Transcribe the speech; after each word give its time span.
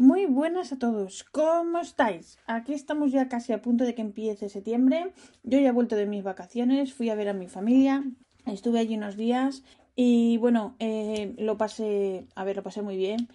Muy 0.00 0.26
buenas 0.26 0.72
a 0.72 0.78
todos, 0.78 1.24
¿cómo 1.24 1.80
estáis? 1.80 2.38
Aquí 2.46 2.72
estamos 2.72 3.10
ya 3.10 3.28
casi 3.28 3.52
a 3.52 3.60
punto 3.60 3.82
de 3.82 3.96
que 3.96 4.02
empiece 4.02 4.48
septiembre. 4.48 5.12
Yo 5.42 5.58
ya 5.58 5.70
he 5.70 5.72
vuelto 5.72 5.96
de 5.96 6.06
mis 6.06 6.22
vacaciones, 6.22 6.94
fui 6.94 7.10
a 7.10 7.16
ver 7.16 7.28
a 7.28 7.32
mi 7.32 7.48
familia, 7.48 8.04
estuve 8.46 8.78
allí 8.78 8.96
unos 8.96 9.16
días 9.16 9.64
y 9.96 10.36
bueno, 10.36 10.76
eh, 10.78 11.34
lo 11.38 11.56
pasé, 11.58 12.28
a 12.36 12.44
ver, 12.44 12.54
lo 12.54 12.62
pasé 12.62 12.80
muy 12.80 12.96
bien. 12.96 13.28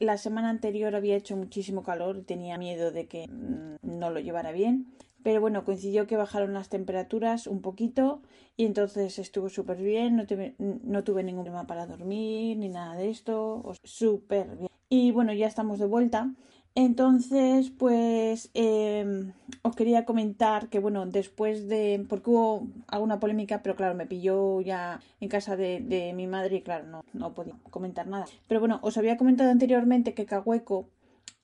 La 0.00 0.18
semana 0.18 0.50
anterior 0.50 0.94
había 0.94 1.16
hecho 1.16 1.38
muchísimo 1.38 1.82
calor 1.82 2.18
y 2.18 2.22
tenía 2.22 2.58
miedo 2.58 2.90
de 2.90 3.06
que 3.06 3.26
mm, 3.28 3.76
no 3.98 4.10
lo 4.10 4.20
llevara 4.20 4.52
bien. 4.52 4.92
Pero 5.22 5.40
bueno, 5.40 5.64
coincidió 5.64 6.06
que 6.06 6.18
bajaron 6.18 6.52
las 6.52 6.68
temperaturas 6.68 7.46
un 7.46 7.62
poquito 7.62 8.20
y 8.58 8.66
entonces 8.66 9.18
estuvo 9.18 9.48
súper 9.48 9.78
bien, 9.78 10.16
no, 10.16 10.24
no, 10.58 11.02
tuve 11.02 11.22
ningún 11.22 11.44
problema 11.44 11.66
para 11.66 11.86
dormir 11.86 12.58
ni 12.58 12.68
nada 12.68 12.94
de 12.94 13.08
esto, 13.08 13.72
súper 13.84 14.54
bien. 14.58 14.68
Y 14.92 15.10
bueno, 15.10 15.32
ya 15.32 15.46
estamos 15.46 15.78
de 15.78 15.86
vuelta. 15.86 16.34
Entonces, 16.74 17.70
pues 17.70 18.50
em, 18.52 19.32
os 19.62 19.74
quería 19.74 20.04
comentar 20.04 20.68
que, 20.68 20.80
bueno, 20.80 21.06
después 21.06 21.66
de. 21.66 22.04
porque 22.10 22.28
hubo 22.28 22.66
alguna 22.88 23.18
polémica, 23.18 23.62
pero 23.62 23.74
claro, 23.74 23.94
me 23.94 24.04
pilló 24.04 24.60
ya 24.60 25.00
en 25.18 25.30
casa 25.30 25.56
de, 25.56 26.12
mi 26.14 26.26
madre 26.26 26.56
y, 26.56 26.60
claro, 26.60 26.84
no, 26.88 27.04
no 27.14 27.32
podía 27.32 27.54
comentar 27.70 28.06
nada. 28.06 28.26
Pero 28.48 28.60
bueno, 28.60 28.80
os 28.82 28.98
había 28.98 29.16
comentado 29.16 29.50
anteriormente 29.50 30.12
que 30.12 30.26
Cahueco 30.26 30.90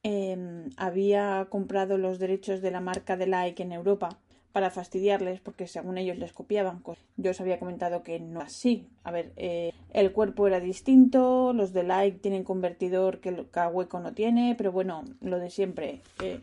em, 0.03 0.69
había 0.77 1.47
comprado 1.49 1.97
los 1.97 2.19
derechos 2.19 2.61
de 2.61 2.71
la 2.71 2.83
marca 2.83 3.17
de 3.17 3.29
Like 3.29 3.63
en 3.63 3.73
Europa 3.73 4.19
para 4.59 4.71
fastidiarles 4.73 5.39
porque 5.39 5.69
según 5.69 5.99
ellos 5.99 6.19
les 6.19 6.33
copiaban 6.33 6.83
Yo 7.17 7.31
os 7.31 7.41
había 7.41 7.61
comentado 7.61 8.03
que 8.03 8.19
no 8.19 8.41
así. 8.41 8.89
A 9.05 9.13
ver, 9.13 9.31
eh, 9.37 9.73
el 9.93 10.11
cuerpo 10.11 10.49
era 10.49 10.59
distinto, 10.59 11.53
los 11.53 11.73
de 11.73 11.85
like 11.85 12.19
tienen 12.19 12.43
convertidor 12.43 13.21
que 13.21 13.47
Kaweco 13.53 14.01
no 14.01 14.15
tiene, 14.15 14.57
pero 14.59 14.73
bueno, 14.73 15.05
lo 15.21 15.39
de 15.39 15.51
siempre. 15.51 16.03
Eh, 16.21 16.41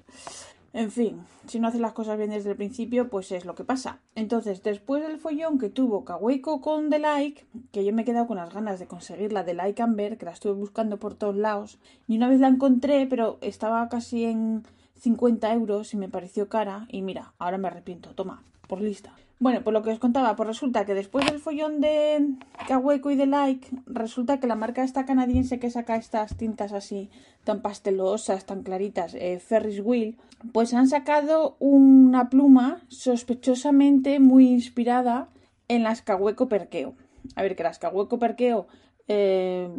en 0.71 0.91
fin, 0.91 1.23
si 1.45 1.59
no 1.59 1.67
haces 1.67 1.81
las 1.81 1.91
cosas 1.91 2.17
bien 2.17 2.29
desde 2.29 2.51
el 2.51 2.55
principio, 2.55 3.09
pues 3.09 3.33
es 3.33 3.43
lo 3.43 3.53
que 3.53 3.65
pasa. 3.65 3.99
Entonces, 4.15 4.63
después 4.63 5.05
del 5.05 5.19
follón 5.19 5.59
que 5.59 5.69
tuvo 5.69 6.05
Kaweco 6.05 6.61
con 6.61 6.89
The 6.89 6.99
Like, 6.99 7.45
que 7.73 7.83
yo 7.83 7.91
me 7.91 8.03
he 8.03 8.05
quedado 8.05 8.27
con 8.27 8.37
las 8.37 8.53
ganas 8.53 8.79
de 8.79 8.87
conseguir 8.87 9.33
la 9.33 9.43
The 9.43 9.55
Like 9.55 9.81
Amber, 9.81 10.17
que 10.17 10.23
la 10.23 10.31
estuve 10.31 10.53
buscando 10.53 10.99
por 10.99 11.15
todos 11.15 11.35
lados, 11.35 11.79
y 12.07 12.15
una 12.15 12.29
vez 12.29 12.39
la 12.39 12.47
encontré, 12.47 13.07
pero 13.07 13.39
estaba 13.41 13.89
casi 13.89 14.23
en 14.23 14.63
50 14.97 15.53
euros 15.53 15.93
y 15.93 15.97
me 15.97 16.09
pareció 16.09 16.49
cara 16.49 16.87
y 16.89 17.01
mira, 17.01 17.33
ahora 17.37 17.57
me 17.57 17.67
arrepiento, 17.67 18.13
toma, 18.15 18.43
por 18.67 18.81
lista. 18.81 19.13
Bueno, 19.37 19.63
por 19.63 19.73
lo 19.73 19.83
que 19.83 19.89
os 19.89 19.99
contaba, 19.99 20.35
pues 20.37 20.47
resulta 20.47 20.85
que 20.85 20.93
después 20.93 21.25
del 21.25 21.39
follón 21.39 21.81
de 21.81 22.35
Kaweco 22.69 23.11
y 23.11 23.17
de 23.17 23.25
Like, 23.25 23.67
resulta 23.85 24.39
que 24.39 24.47
la 24.47 24.55
marca 24.55 24.81
esta 24.81 25.05
canadiense 25.05 25.59
que 25.59 25.69
saca 25.69 25.97
estas 25.97 26.37
tintas 26.37 26.71
así 26.71 27.09
tan 27.43 27.61
pastelosas, 27.61 28.45
tan 28.45 28.63
claritas, 28.63 29.13
eh, 29.13 29.39
Ferris 29.39 29.81
Wheel, 29.83 30.17
pues 30.53 30.73
han 30.73 30.87
sacado 30.87 31.57
una 31.59 32.29
pluma 32.29 32.81
sospechosamente 32.87 34.21
muy 34.21 34.47
inspirada 34.47 35.27
en 35.67 35.83
las 35.83 36.01
Kaweco 36.01 36.47
Perqueo. 36.47 36.95
A 37.35 37.41
ver, 37.41 37.57
que 37.57 37.63
las 37.63 37.77
Kaweco 37.77 38.17
Perqueo, 38.17 38.67
eh, 39.09 39.69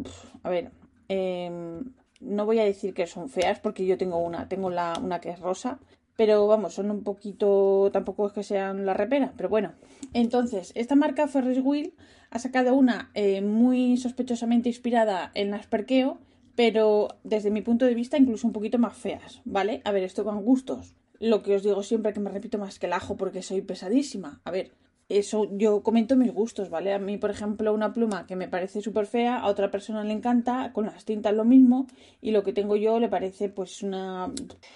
a 0.43 0.49
ver, 0.49 0.71
eh, 1.09 1.81
no 2.19 2.45
voy 2.45 2.59
a 2.59 2.63
decir 2.63 2.93
que 2.93 3.07
son 3.07 3.29
feas 3.29 3.59
porque 3.59 3.85
yo 3.85 3.97
tengo 3.97 4.17
una, 4.17 4.47
tengo 4.47 4.69
la, 4.69 4.93
una 5.01 5.19
que 5.19 5.29
es 5.29 5.39
rosa, 5.39 5.79
pero 6.15 6.47
vamos, 6.47 6.73
son 6.73 6.89
un 6.91 7.03
poquito, 7.03 7.89
tampoco 7.93 8.27
es 8.27 8.33
que 8.33 8.43
sean 8.43 8.85
la 8.85 8.93
repera, 8.93 9.33
pero 9.37 9.49
bueno. 9.49 9.73
Entonces, 10.13 10.71
esta 10.75 10.95
marca 10.95 11.27
Ferris 11.27 11.59
Wheel 11.63 11.93
ha 12.31 12.39
sacado 12.39 12.73
una 12.73 13.11
eh, 13.13 13.41
muy 13.41 13.97
sospechosamente 13.97 14.69
inspirada 14.69 15.31
en 15.35 15.51
las 15.51 15.67
Perqueo, 15.67 16.19
pero 16.55 17.09
desde 17.23 17.51
mi 17.51 17.61
punto 17.61 17.85
de 17.85 17.93
vista 17.93 18.17
incluso 18.17 18.47
un 18.47 18.53
poquito 18.53 18.79
más 18.79 18.97
feas, 18.97 19.41
¿vale? 19.45 19.81
A 19.85 19.91
ver, 19.91 20.03
esto 20.03 20.23
van 20.23 20.43
gustos. 20.43 20.95
Lo 21.19 21.43
que 21.43 21.55
os 21.55 21.63
digo 21.63 21.83
siempre 21.83 22.13
que 22.13 22.19
me 22.19 22.31
repito 22.31 22.57
más 22.57 22.79
que 22.79 22.87
el 22.87 22.93
ajo 22.93 23.15
porque 23.15 23.43
soy 23.43 23.61
pesadísima. 23.61 24.41
A 24.43 24.51
ver, 24.51 24.71
eso 25.09 25.49
yo 25.57 25.83
comento 25.83 26.15
mis 26.15 26.33
gustos, 26.33 26.69
¿vale? 26.69 26.93
A 26.93 26.99
mí, 26.99 27.17
por 27.17 27.29
ejemplo, 27.29 27.73
una 27.73 27.93
pluma 27.93 28.25
que 28.27 28.35
me 28.35 28.47
parece 28.47 28.81
súper 28.81 29.05
fea, 29.05 29.39
a 29.39 29.47
otra 29.47 29.71
persona 29.71 30.03
le 30.03 30.13
encanta, 30.13 30.73
con 30.73 30.85
las 30.85 31.05
tintas 31.05 31.33
lo 31.33 31.45
mismo, 31.45 31.87
y 32.21 32.31
lo 32.31 32.43
que 32.43 32.53
tengo 32.53 32.75
yo 32.75 32.99
le 32.99 33.09
parece 33.09 33.49
pues 33.49 33.83
una... 33.83 34.31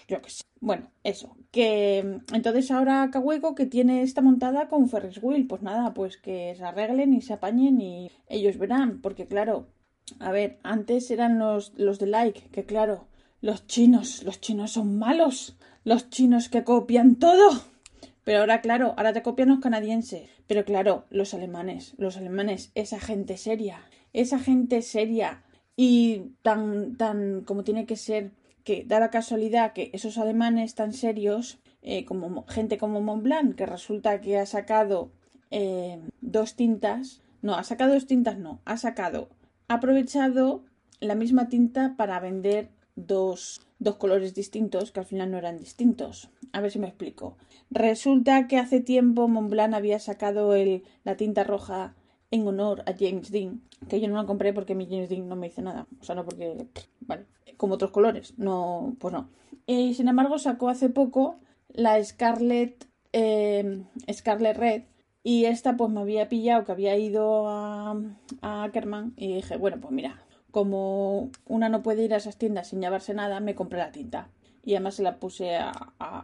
yo 0.08 0.22
qué 0.22 0.30
sé. 0.30 0.44
Bueno, 0.62 0.92
eso. 1.04 1.36
Que 1.52 2.20
entonces 2.34 2.72
ahora 2.72 3.10
Cahueco 3.12 3.56
que 3.56 3.66
tiene 3.66 4.04
esta 4.04 4.22
montada 4.22 4.70
con 4.70 4.88
Ferris 4.90 5.22
Wheel, 5.22 5.48
pues 5.48 5.62
nada, 5.64 5.94
pues 5.94 6.18
que 6.18 6.54
se 6.56 6.64
arreglen 6.64 7.14
y 7.14 7.22
se 7.22 7.34
apañen 7.34 7.82
y 7.82 8.12
ellos 8.28 8.58
verán, 8.58 9.02
porque 9.02 9.28
claro, 9.28 9.68
a 10.20 10.32
ver, 10.32 10.60
antes 10.64 11.10
eran 11.12 11.40
los, 11.40 11.74
los 11.78 12.00
de 12.00 12.08
like, 12.08 12.50
que 12.52 12.66
claro, 12.66 13.08
los 13.42 13.66
chinos, 13.66 14.24
los 14.24 14.40
chinos 14.40 14.72
son 14.72 15.00
malos, 15.00 15.58
los 15.84 16.10
chinos 16.10 16.48
que 16.48 16.64
copian 16.64 17.16
todo. 17.16 17.71
Pero 18.24 18.40
ahora, 18.40 18.62
claro, 18.62 18.94
ahora 18.98 19.14
te 19.14 19.24
copian 19.24 19.50
los 19.50 19.60
canadienses. 19.60 20.30
Pero 20.48 20.66
claro, 20.66 21.06
los 21.10 21.34
alemanes, 21.34 21.94
los 21.98 22.18
alemanes, 22.18 22.72
esa 22.76 23.00
gente 23.00 23.38
seria, 23.38 23.82
esa 24.14 24.40
gente 24.40 24.82
seria 24.82 25.44
y 25.76 26.34
tan, 26.42 26.98
tan 26.98 27.42
como 27.42 27.64
tiene 27.64 27.86
que 27.86 27.96
ser, 27.96 28.32
que 28.64 28.84
da 28.86 29.00
la 29.00 29.10
casualidad 29.10 29.74
que 29.74 29.90
esos 29.94 30.18
alemanes 30.18 30.76
tan 30.76 30.94
serios, 30.94 31.60
eh, 31.82 32.06
como 32.06 32.46
gente 32.48 32.78
como 32.78 33.02
Montblanc, 33.02 33.56
que 33.56 33.66
resulta 33.66 34.22
que 34.22 34.38
ha 34.38 34.46
sacado 34.46 35.12
eh, 35.50 36.00
dos 36.22 36.56
tintas, 36.56 37.22
no, 37.42 37.56
ha 37.56 37.64
sacado 37.64 37.94
dos 37.94 38.06
tintas, 38.06 38.38
no, 38.38 38.62
ha 38.66 38.78
sacado, 38.78 39.30
ha 39.68 39.76
aprovechado 39.76 40.64
la 41.00 41.16
misma 41.16 41.50
tinta 41.50 41.96
para 41.98 42.20
vender 42.20 42.70
dos, 42.96 43.62
dos 43.80 43.96
colores 43.96 44.36
distintos 44.36 44.92
que 44.92 45.00
al 45.00 45.06
final 45.06 45.32
no 45.32 45.38
eran 45.38 45.58
distintos. 45.58 46.30
A 46.54 46.62
ver 46.62 46.72
si 46.72 46.80
me 46.80 46.88
explico. 46.88 47.38
Resulta 47.70 48.48
que 48.48 48.58
hace 48.58 48.82
tiempo 48.82 49.28
Montblanc 49.28 49.74
había 49.74 50.00
sacado 50.00 50.54
la 51.04 51.16
tinta 51.16 51.44
roja 51.44 51.96
en 52.32 52.48
honor 52.48 52.84
a 52.86 52.94
James 52.98 53.32
Dean, 53.32 53.62
que 53.90 54.00
yo 54.00 54.08
no 54.08 54.16
la 54.16 54.26
compré 54.26 54.54
porque 54.54 54.76
mi 54.76 54.86
James 54.86 55.10
Dean 55.10 55.28
no 55.28 55.36
me 55.36 55.48
hizo 55.48 55.62
nada. 55.62 55.88
O 56.00 56.04
sea, 56.04 56.16
no 56.16 56.26
porque, 56.26 56.68
vale, 57.02 57.26
como 57.58 57.76
otros 57.76 57.92
colores, 57.92 58.34
no, 58.38 58.96
pues 59.00 59.14
no. 59.14 59.30
Y 59.66 59.94
sin 59.94 60.08
embargo 60.08 60.40
sacó 60.40 60.70
hace 60.70 60.90
poco 60.90 61.38
la 61.70 62.04
Scarlet, 62.04 62.88
eh, 63.14 63.84
Scarlet 64.12 64.58
Red, 64.58 64.84
y 65.24 65.46
esta 65.46 65.78
pues 65.78 65.92
me 65.92 66.02
había 66.02 66.30
pillado 66.30 66.64
que 66.64 66.72
había 66.72 66.98
ido 66.98 67.48
a, 67.48 67.96
a 68.42 68.64
Ackerman 68.64 69.14
y 69.16 69.36
dije, 69.36 69.58
bueno, 69.58 69.80
pues 69.80 69.94
mira, 69.94 70.20
como 70.52 71.30
una 71.46 71.70
no 71.70 71.84
puede 71.84 72.04
ir 72.04 72.14
a 72.14 72.18
esas 72.18 72.38
tiendas 72.38 72.70
sin 72.70 72.82
llevarse 72.82 73.14
nada, 73.14 73.40
me 73.40 73.56
compré 73.56 73.80
la 73.80 73.92
tinta. 73.92 74.30
Y 74.64 74.76
además 74.76 74.96
se 74.96 75.04
la 75.04 75.18
puse 75.18 75.58
a, 75.58 75.72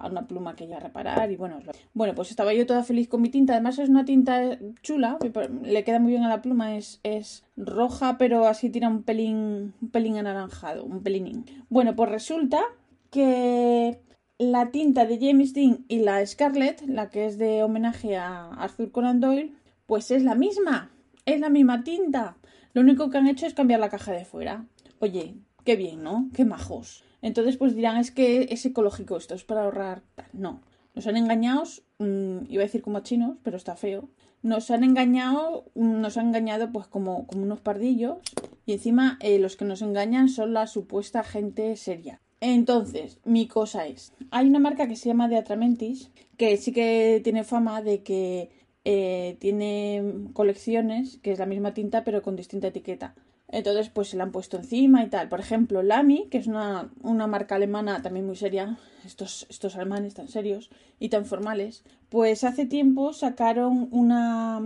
una 0.09 0.27
pluma 0.27 0.55
que 0.55 0.65
iba 0.65 0.77
a 0.77 0.79
reparar. 0.79 1.31
Y 1.31 1.35
bueno, 1.35 1.59
bueno, 1.93 2.13
pues 2.13 2.29
estaba 2.29 2.53
yo 2.53 2.65
toda 2.65 2.83
feliz 2.83 3.07
con 3.07 3.21
mi 3.21 3.29
tinta. 3.29 3.53
Además 3.53 3.79
es 3.79 3.89
una 3.89 4.05
tinta 4.05 4.59
chula, 4.81 5.17
le 5.63 5.83
queda 5.83 5.99
muy 5.99 6.11
bien 6.11 6.23
a 6.23 6.29
la 6.29 6.41
pluma. 6.41 6.77
Es, 6.77 6.99
es 7.03 7.43
roja, 7.55 8.17
pero 8.17 8.45
así 8.47 8.69
tira 8.69 8.87
un 8.87 9.03
pelín, 9.03 9.73
un 9.81 9.89
pelín 9.91 10.17
anaranjado, 10.17 10.85
un 10.85 11.01
pelín. 11.01 11.45
Bueno, 11.69 11.95
pues 11.95 12.09
resulta 12.11 12.62
que 13.09 14.00
la 14.38 14.69
tinta 14.71 15.06
de 15.06 15.17
James 15.19 15.53
Dean 15.53 15.85
y 15.88 16.00
la 16.00 16.25
Scarlett, 16.25 16.81
la 16.88 17.09
que 17.09 17.25
es 17.25 17.38
de 17.38 17.63
homenaje 17.63 18.17
a 18.17 18.50
Arthur 18.53 18.91
Conan 18.91 19.19
Doyle, 19.19 19.53
pues 19.88 20.12
es 20.12 20.23
la 20.23 20.35
misma. 20.35 20.91
Es 21.25 21.39
la 21.39 21.50
misma 21.50 21.83
tinta. 21.83 22.38
Lo 22.73 22.81
único 22.81 23.09
que 23.09 23.17
han 23.17 23.27
hecho 23.27 23.47
es 23.47 23.53
cambiar 23.53 23.79
la 23.79 23.89
caja 23.89 24.12
de 24.12 24.25
fuera. 24.25 24.65
Oye, 25.00 25.35
qué 25.63 25.75
bien, 25.75 26.03
¿no? 26.03 26.29
Qué 26.33 26.45
majos. 26.45 27.03
Entonces, 27.21 27.57
pues 27.57 27.75
dirán, 27.75 27.97
es 27.97 28.11
que 28.11 28.47
es 28.49 28.65
ecológico 28.65 29.17
esto, 29.17 29.35
es 29.35 29.43
para 29.43 29.63
ahorrar. 29.63 30.03
No. 30.33 30.61
Nos 30.95 31.07
han 31.07 31.17
engañado, 31.17 31.63
mm, 31.99 32.49
iba 32.49 32.63
a 32.63 32.65
decir 32.65 32.81
como 32.81 32.99
chinos, 33.01 33.37
pero 33.43 33.57
está 33.57 33.75
feo. 33.75 34.09
Nos 34.43 34.71
han 34.71 34.83
engañado, 34.83 35.65
mm, 35.75 36.01
nos 36.01 36.17
han 36.17 36.27
engañado 36.27 36.71
pues 36.71 36.87
como, 36.87 37.27
como 37.27 37.43
unos 37.43 37.61
pardillos. 37.61 38.17
Y 38.65 38.73
encima 38.73 39.17
eh, 39.21 39.39
los 39.39 39.55
que 39.55 39.65
nos 39.65 39.81
engañan 39.81 40.29
son 40.29 40.53
la 40.53 40.67
supuesta 40.67 41.23
gente 41.23 41.75
seria. 41.75 42.19
Entonces, 42.39 43.19
mi 43.25 43.47
cosa 43.47 43.87
es, 43.87 44.13
hay 44.29 44.47
una 44.47 44.59
marca 44.59 44.87
que 44.87 44.95
se 44.95 45.09
llama 45.09 45.27
de 45.27 45.37
Atramentis, 45.37 46.11
que 46.37 46.57
sí 46.57 46.71
que 46.71 47.19
tiene 47.23 47.43
fama 47.43 47.81
de 47.81 48.03
que 48.03 48.51
eh, 48.85 49.37
tiene 49.39 50.29
colecciones, 50.33 51.17
que 51.17 51.31
es 51.31 51.39
la 51.39 51.45
misma 51.47 51.73
tinta 51.73 52.03
pero 52.03 52.21
con 52.21 52.35
distinta 52.35 52.67
etiqueta. 52.67 53.15
Entonces, 53.49 53.89
pues 53.89 54.09
se 54.09 54.17
la 54.17 54.23
han 54.23 54.31
puesto 54.31 54.57
encima 54.57 55.03
y 55.03 55.07
tal. 55.07 55.29
Por 55.29 55.39
ejemplo, 55.39 55.81
Lamy, 55.81 56.27
que 56.29 56.38
es 56.38 56.47
una, 56.47 56.89
una 57.01 57.27
marca 57.27 57.55
alemana 57.55 58.01
también 58.01 58.25
muy 58.25 58.35
seria, 58.35 58.77
estos, 59.05 59.47
estos 59.49 59.75
alemanes 59.75 60.15
tan 60.15 60.27
serios 60.27 60.69
y 60.99 61.09
tan 61.09 61.25
formales, 61.25 61.83
pues 62.09 62.44
hace 62.44 62.65
tiempo 62.65 63.13
sacaron 63.13 63.88
una, 63.91 64.61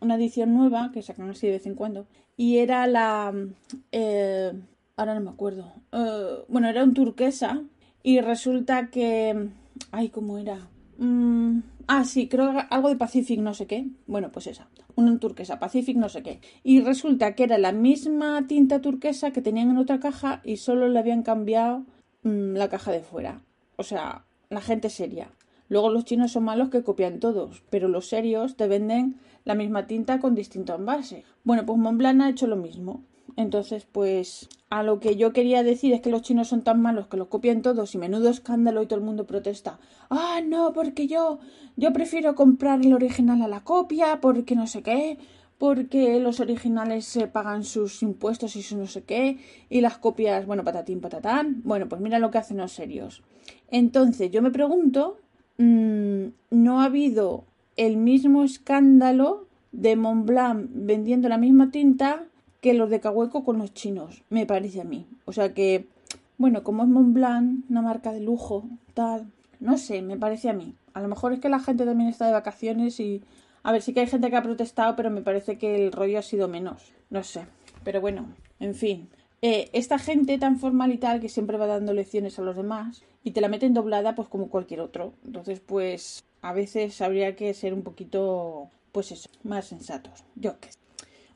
una 0.00 0.14
edición 0.16 0.52
nueva, 0.52 0.90
que 0.92 1.02
sacan 1.02 1.30
así 1.30 1.46
de 1.46 1.54
vez 1.54 1.66
en 1.66 1.74
cuando, 1.74 2.06
y 2.36 2.58
era 2.58 2.86
la... 2.86 3.32
Eh, 3.92 4.52
ahora 4.96 5.14
no 5.14 5.20
me 5.20 5.30
acuerdo. 5.30 5.72
Eh, 5.92 6.44
bueno, 6.48 6.68
era 6.68 6.82
un 6.82 6.94
turquesa 6.94 7.62
y 8.02 8.20
resulta 8.20 8.88
que... 8.88 9.48
Ay, 9.92 10.08
¿cómo 10.08 10.38
era? 10.38 10.68
Mm, 10.98 11.60
ah, 11.86 12.04
sí, 12.04 12.28
creo 12.28 12.52
algo 12.70 12.88
de 12.88 12.96
Pacific 12.96 13.40
no 13.40 13.54
sé 13.54 13.66
qué. 13.66 13.88
Bueno, 14.06 14.30
pues 14.32 14.46
esa. 14.46 14.68
Una 14.96 15.18
turquesa, 15.18 15.58
Pacific 15.58 15.96
no 15.96 16.08
sé 16.08 16.22
qué. 16.22 16.40
Y 16.62 16.80
resulta 16.80 17.34
que 17.34 17.44
era 17.44 17.58
la 17.58 17.72
misma 17.72 18.46
tinta 18.46 18.80
turquesa 18.80 19.32
que 19.32 19.42
tenían 19.42 19.70
en 19.70 19.78
otra 19.78 20.00
caja 20.00 20.40
y 20.44 20.56
solo 20.58 20.88
le 20.88 20.98
habían 20.98 21.22
cambiado 21.22 21.84
mm, 22.22 22.54
la 22.54 22.68
caja 22.68 22.92
de 22.92 23.00
fuera. 23.00 23.42
O 23.76 23.82
sea, 23.82 24.24
la 24.50 24.60
gente 24.60 24.90
seria. 24.90 25.30
Luego 25.68 25.90
los 25.90 26.04
chinos 26.04 26.32
son 26.32 26.44
malos 26.44 26.68
que 26.68 26.82
copian 26.82 27.20
todos, 27.20 27.62
pero 27.70 27.88
los 27.88 28.06
serios 28.08 28.56
te 28.56 28.68
venden 28.68 29.16
la 29.44 29.54
misma 29.54 29.86
tinta 29.86 30.20
con 30.20 30.34
distinto 30.34 30.74
envase. 30.74 31.24
Bueno, 31.42 31.64
pues 31.66 31.78
Montblanc 31.78 32.20
ha 32.20 32.30
hecho 32.30 32.46
lo 32.46 32.56
mismo. 32.56 33.02
Entonces, 33.36 33.86
pues 33.90 34.48
a 34.70 34.82
lo 34.82 35.00
que 35.00 35.16
yo 35.16 35.32
quería 35.32 35.62
decir 35.62 35.92
es 35.92 36.00
que 36.00 36.10
los 36.10 36.22
chinos 36.22 36.48
son 36.48 36.62
tan 36.62 36.80
malos 36.80 37.08
que 37.08 37.16
los 37.16 37.28
copian 37.28 37.62
todos 37.62 37.94
y 37.94 37.98
menudo 37.98 38.28
escándalo 38.28 38.82
y 38.82 38.86
todo 38.86 38.98
el 38.98 39.04
mundo 39.04 39.26
protesta. 39.26 39.78
Ah, 40.10 40.40
no, 40.44 40.72
porque 40.72 41.06
yo 41.06 41.38
yo 41.76 41.92
prefiero 41.92 42.34
comprar 42.34 42.80
el 42.84 42.92
original 42.92 43.42
a 43.42 43.48
la 43.48 43.64
copia, 43.64 44.20
porque 44.20 44.54
no 44.54 44.66
sé 44.66 44.82
qué, 44.82 45.18
porque 45.58 46.20
los 46.20 46.40
originales 46.40 47.04
se 47.04 47.26
pagan 47.26 47.64
sus 47.64 48.02
impuestos 48.02 48.54
y 48.56 48.62
su 48.62 48.76
no 48.76 48.86
sé 48.86 49.02
qué, 49.02 49.38
y 49.68 49.80
las 49.80 49.98
copias, 49.98 50.46
bueno, 50.46 50.64
patatín, 50.64 51.00
patatán. 51.00 51.62
Bueno, 51.64 51.88
pues 51.88 52.00
mira 52.00 52.18
lo 52.18 52.30
que 52.30 52.38
hacen 52.38 52.58
los 52.58 52.72
serios. 52.72 53.22
Entonces, 53.70 54.30
yo 54.30 54.42
me 54.42 54.50
pregunto, 54.50 55.18
mmm, 55.58 56.26
¿no 56.50 56.80
ha 56.80 56.84
habido 56.84 57.44
el 57.76 57.96
mismo 57.96 58.44
escándalo 58.44 59.48
de 59.72 59.96
Montblanc 59.96 60.68
vendiendo 60.72 61.28
la 61.28 61.38
misma 61.38 61.70
tinta 61.72 62.26
que 62.64 62.72
los 62.72 62.88
de 62.88 62.98
Cahueco 62.98 63.44
con 63.44 63.58
los 63.58 63.74
chinos, 63.74 64.22
me 64.30 64.46
parece 64.46 64.80
a 64.80 64.84
mí. 64.84 65.06
O 65.26 65.34
sea 65.34 65.52
que, 65.52 65.86
bueno, 66.38 66.62
como 66.62 66.82
es 66.82 66.88
Montblanc, 66.88 67.68
una 67.68 67.82
marca 67.82 68.10
de 68.10 68.20
lujo, 68.20 68.64
tal, 68.94 69.30
no 69.60 69.76
sé, 69.76 70.00
me 70.00 70.16
parece 70.16 70.48
a 70.48 70.54
mí. 70.54 70.74
A 70.94 71.02
lo 71.02 71.08
mejor 71.08 71.34
es 71.34 71.40
que 71.40 71.50
la 71.50 71.60
gente 71.60 71.84
también 71.84 72.08
está 72.08 72.24
de 72.24 72.32
vacaciones 72.32 73.00
y... 73.00 73.20
A 73.64 73.70
ver, 73.70 73.82
sí 73.82 73.92
que 73.92 74.00
hay 74.00 74.06
gente 74.06 74.30
que 74.30 74.36
ha 74.36 74.42
protestado, 74.42 74.96
pero 74.96 75.10
me 75.10 75.20
parece 75.20 75.58
que 75.58 75.76
el 75.76 75.92
rollo 75.92 76.18
ha 76.18 76.22
sido 76.22 76.48
menos. 76.48 76.94
No 77.10 77.22
sé. 77.22 77.44
Pero 77.84 78.00
bueno, 78.00 78.28
en 78.60 78.74
fin. 78.74 79.10
Eh, 79.42 79.68
esta 79.74 79.98
gente 79.98 80.38
tan 80.38 80.58
formal 80.58 80.90
y 80.90 80.96
tal 80.96 81.20
que 81.20 81.28
siempre 81.28 81.58
va 81.58 81.66
dando 81.66 81.92
lecciones 81.92 82.38
a 82.38 82.42
los 82.42 82.56
demás 82.56 83.02
y 83.22 83.32
te 83.32 83.42
la 83.42 83.48
meten 83.48 83.74
doblada 83.74 84.14
pues 84.14 84.28
como 84.28 84.48
cualquier 84.48 84.80
otro. 84.80 85.12
Entonces 85.26 85.60
pues 85.60 86.24
a 86.40 86.54
veces 86.54 87.02
habría 87.02 87.36
que 87.36 87.52
ser 87.52 87.74
un 87.74 87.82
poquito 87.82 88.70
pues 88.90 89.12
eso, 89.12 89.28
más 89.42 89.66
sensatos. 89.66 90.24
Yo 90.34 90.58
qué 90.60 90.72
sé. 90.72 90.83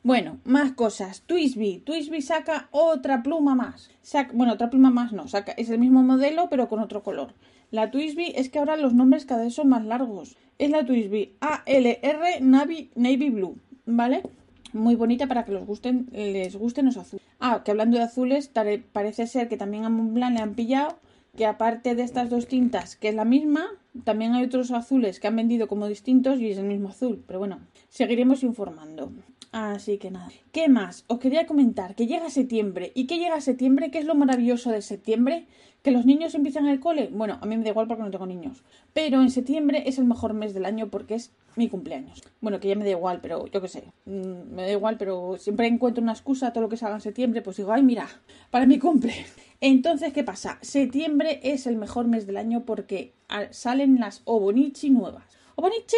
Bueno, 0.01 0.39
más 0.45 0.71
cosas. 0.71 1.23
Twisby. 1.25 1.79
Twisby 1.79 2.21
saca 2.21 2.69
otra 2.71 3.21
pluma 3.21 3.53
más. 3.55 3.89
bueno, 4.33 4.53
otra 4.53 4.69
pluma 4.69 4.91
más 4.91 5.11
no. 5.11 5.25
Es 5.57 5.69
el 5.69 5.79
mismo 5.79 6.03
modelo, 6.03 6.47
pero 6.49 6.69
con 6.69 6.79
otro 6.79 7.03
color. 7.03 7.33
La 7.71 7.91
Twisby 7.91 8.33
es 8.35 8.49
que 8.49 8.59
ahora 8.59 8.77
los 8.77 8.93
nombres 8.93 9.25
cada 9.25 9.43
vez 9.43 9.53
son 9.53 9.69
más 9.69 9.85
largos. 9.85 10.37
Es 10.57 10.69
la 10.71 10.85
Twisby 10.85 11.33
ALR 11.41 12.41
Navy, 12.41 12.91
Navy 12.95 13.29
Blue. 13.29 13.57
¿Vale? 13.85 14.23
Muy 14.71 14.95
bonita 14.95 15.27
para 15.27 15.43
que 15.45 15.51
los 15.51 15.65
gusten, 15.65 16.07
les 16.11 16.55
gusten 16.55 16.85
los 16.85 16.97
azules. 16.97 17.25
Ah, 17.39 17.61
que 17.65 17.71
hablando 17.71 17.97
de 17.97 18.03
azules, 18.03 18.51
parece 18.93 19.27
ser 19.27 19.49
que 19.49 19.57
también 19.57 19.83
a 19.83 19.89
Montblanc 19.89 20.35
le 20.35 20.41
han 20.41 20.53
pillado 20.53 20.97
que 21.35 21.45
aparte 21.45 21.95
de 21.95 22.03
estas 22.03 22.29
dos 22.29 22.47
tintas, 22.47 22.95
que 22.95 23.09
es 23.09 23.15
la 23.15 23.25
misma, 23.25 23.67
también 24.03 24.33
hay 24.33 24.45
otros 24.45 24.71
azules 24.71 25.19
que 25.19 25.27
han 25.27 25.35
vendido 25.35 25.67
como 25.67 25.87
distintos 25.87 26.39
y 26.39 26.51
es 26.51 26.57
el 26.57 26.65
mismo 26.65 26.89
azul. 26.89 27.23
Pero 27.25 27.39
bueno, 27.39 27.59
seguiremos 27.89 28.43
informando. 28.43 29.11
Así 29.51 29.97
que 29.97 30.11
nada. 30.11 30.29
¿Qué 30.51 30.69
más? 30.69 31.05
Os 31.07 31.19
quería 31.19 31.47
comentar 31.47 31.95
que 31.95 32.05
llega 32.05 32.29
septiembre. 32.29 32.91
¿Y 32.93 33.07
qué 33.07 33.17
llega 33.17 33.41
septiembre? 33.41 33.89
¿Qué 33.89 33.97
es 33.97 34.05
lo 34.05 34.13
maravilloso 34.13 34.69
de 34.69 34.81
septiembre? 34.81 35.47
¿Que 35.81 35.91
los 35.91 36.05
niños 36.05 36.35
empiezan 36.35 36.67
el 36.67 36.79
cole? 36.79 37.09
Bueno, 37.11 37.39
a 37.41 37.45
mí 37.47 37.57
me 37.57 37.63
da 37.63 37.69
igual 37.69 37.87
porque 37.87 38.03
no 38.03 38.11
tengo 38.11 38.27
niños. 38.27 38.63
Pero 38.93 39.21
en 39.21 39.31
septiembre 39.31 39.83
es 39.87 39.97
el 39.97 40.05
mejor 40.05 40.33
mes 40.33 40.53
del 40.53 40.65
año 40.65 40.89
porque 40.89 41.15
es 41.15 41.31
mi 41.55 41.67
cumpleaños. 41.67 42.21
Bueno, 42.41 42.59
que 42.59 42.67
ya 42.67 42.75
me 42.75 42.83
da 42.83 42.91
igual, 42.91 43.21
pero 43.21 43.47
yo 43.47 43.59
qué 43.59 43.67
sé. 43.67 43.85
Mm, 44.05 44.53
me 44.53 44.63
da 44.63 44.71
igual, 44.71 44.97
pero 44.97 45.37
siempre 45.39 45.65
encuentro 45.65 46.03
una 46.03 46.11
excusa 46.11 46.53
todo 46.53 46.63
lo 46.63 46.69
que 46.69 46.77
salga 46.77 46.95
en 46.95 47.01
septiembre. 47.01 47.41
Pues 47.41 47.57
digo, 47.57 47.71
ay, 47.71 47.81
mira, 47.81 48.07
para 48.51 48.67
mi 48.67 48.77
cumple. 48.77 49.13
Entonces, 49.61 50.13
¿qué 50.13 50.23
pasa? 50.23 50.59
Septiembre 50.61 51.39
es 51.41 51.65
el 51.65 51.75
mejor 51.75 52.07
mes 52.07 52.27
del 52.27 52.37
año 52.37 52.65
porque 52.65 53.13
salen 53.49 53.99
las 53.99 54.21
Obonichi 54.25 54.91
nuevas. 54.91 55.23
¡Obonichi! 55.55 55.97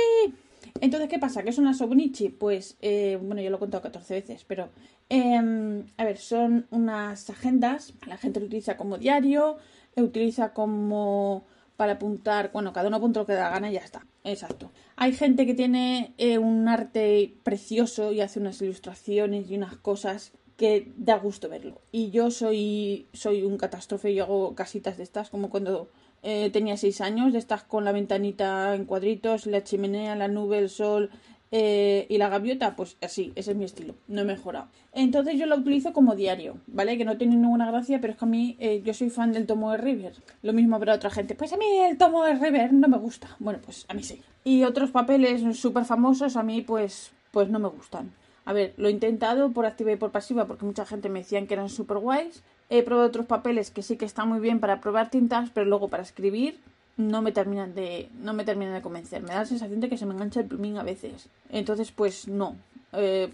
Entonces, 0.80 1.10
¿qué 1.10 1.20
pasa? 1.20 1.44
¿Qué 1.44 1.52
son 1.52 1.66
las 1.66 1.82
Obonichi? 1.82 2.30
Pues, 2.30 2.78
eh, 2.82 3.20
bueno, 3.22 3.42
yo 3.42 3.50
lo 3.50 3.58
he 3.58 3.60
contado 3.60 3.84
14 3.84 4.14
veces, 4.14 4.46
pero, 4.48 4.70
em, 5.10 5.86
a 5.98 6.06
ver, 6.06 6.18
son 6.18 6.68
unas 6.72 7.30
agendas, 7.30 7.94
la 8.08 8.18
gente 8.18 8.40
lo 8.40 8.46
utiliza 8.46 8.78
como 8.78 8.98
diario, 8.98 9.58
lo 9.96 10.04
utiliza 10.04 10.54
como 10.54 11.44
para 11.78 11.94
apuntar, 11.94 12.52
bueno, 12.54 12.74
cada 12.74 12.88
uno 12.88 12.98
apunta 12.98 13.20
lo 13.20 13.26
que 13.26 13.34
da 13.34 13.50
gana 13.50 13.70
y 13.70 13.74
ya 13.74 13.80
está, 13.80 14.06
exacto. 14.24 14.72
Hay 14.96 15.14
gente 15.14 15.46
que 15.46 15.56
tiene 15.56 16.14
eh, 16.18 16.38
un 16.38 16.68
arte 16.68 17.34
precioso 17.44 18.12
y 18.12 18.22
hace 18.22 18.40
unas 18.40 18.62
ilustraciones 18.62 19.50
y 19.50 19.58
unas 19.58 19.78
cosas 19.78 20.32
que 20.58 20.92
da 20.96 21.18
gusto 21.18 21.50
verlo. 21.50 21.82
Y 21.92 22.12
yo 22.12 22.30
soy, 22.30 23.08
soy 23.14 23.42
un 23.42 23.58
catástrofe, 23.58 24.14
yo 24.14 24.26
hago 24.26 24.54
casitas 24.54 24.96
de 24.98 25.04
estas, 25.04 25.32
como 25.32 25.50
cuando 25.50 25.90
eh, 26.24 26.50
tenía 26.52 26.78
seis 26.78 27.02
años, 27.02 27.34
de 27.34 27.40
estas 27.40 27.64
con 27.64 27.84
la 27.84 27.92
ventanita 27.92 28.76
en 28.76 28.86
cuadritos, 28.86 29.46
la 29.46 29.64
chimenea, 29.64 30.16
la 30.16 30.28
nube, 30.28 30.60
el 30.60 30.70
sol 30.70 31.10
eh, 31.54 32.06
y 32.10 32.18
la 32.18 32.30
gaviota, 32.30 32.76
pues 32.76 32.96
así, 33.02 33.34
ese 33.36 33.52
es 33.52 33.58
mi 33.58 33.66
estilo, 33.66 33.96
no 34.08 34.22
he 34.22 34.24
mejorado. 34.24 34.68
Entonces 34.94 35.38
yo 35.38 35.48
lo 35.48 35.58
utilizo 35.58 35.92
como 35.92 36.16
diario, 36.16 36.58
¿vale? 36.68 36.98
Que 36.98 37.04
no 37.04 37.18
tiene 37.18 37.36
ninguna 37.36 37.70
gracia, 37.70 38.00
pero 38.00 38.14
es 38.14 38.20
que 38.20 38.26
a 38.26 38.28
mí 38.28 38.56
eh, 38.60 38.82
yo 38.86 38.94
soy 38.94 39.10
fan 39.10 39.34
del 39.34 39.48
tomo 39.48 39.72
de 39.72 39.78
River. 39.78 40.14
Lo 40.44 40.54
mismo 40.54 40.80
para 40.80 40.96
otra 40.96 41.10
gente, 41.10 41.36
pues 41.36 41.52
a 41.52 41.58
mí 41.58 41.66
el 41.90 41.98
tomo 41.98 42.24
de 42.24 42.36
River 42.36 42.72
no 42.72 42.88
me 42.88 42.98
gusta. 42.98 43.36
Bueno, 43.40 43.60
pues 43.64 43.86
a 43.90 43.94
mí 43.94 44.04
sí. 44.04 44.22
Y 44.44 44.64
otros 44.64 44.92
papeles 44.92 45.58
súper 45.58 45.86
famosos 45.86 46.38
a 46.38 46.44
mí 46.44 46.62
pues, 46.62 47.12
pues 47.32 47.50
no 47.50 47.60
me 47.60 47.68
gustan. 47.68 48.14
A 48.46 48.54
ver, 48.54 48.74
lo 48.78 48.88
he 48.88 48.92
intentado 48.92 49.52
por 49.52 49.66
activa 49.66 49.92
y 49.92 49.98
por 49.98 50.12
pasiva 50.12 50.46
porque 50.46 50.66
mucha 50.66 50.86
gente 50.86 51.10
me 51.10 51.20
decían 51.20 51.48
que 51.48 51.54
eran 51.54 51.70
súper 51.70 51.98
guays 51.98 52.44
He 52.74 52.84
probado 52.84 53.10
otros 53.10 53.26
papeles 53.26 53.70
que 53.70 53.84
sí 53.84 53.98
que 53.98 54.06
están 54.06 54.30
muy 54.30 54.40
bien 54.40 54.62
para 54.62 54.80
probar 54.80 55.10
tintas, 55.10 55.50
pero 55.50 55.66
luego 55.66 55.90
para 55.90 56.04
escribir 56.04 56.58
no 56.96 57.22
me 57.22 57.34
terminan 57.34 57.76
de 57.76 58.08
no 58.22 58.34
me 58.34 58.46
terminan 58.46 58.74
de 58.74 58.82
convencer. 58.82 59.22
Me 59.22 59.34
da 59.34 59.40
la 59.40 59.46
sensación 59.46 59.82
de 59.82 59.90
que 59.90 59.98
se 59.98 60.06
me 60.06 60.14
engancha 60.14 60.40
el 60.40 60.46
plumín 60.46 60.78
a 60.78 60.84
veces. 60.84 61.28
Entonces, 61.50 61.92
pues 61.92 62.30
no. 62.30 62.56
Eh, 62.94 63.30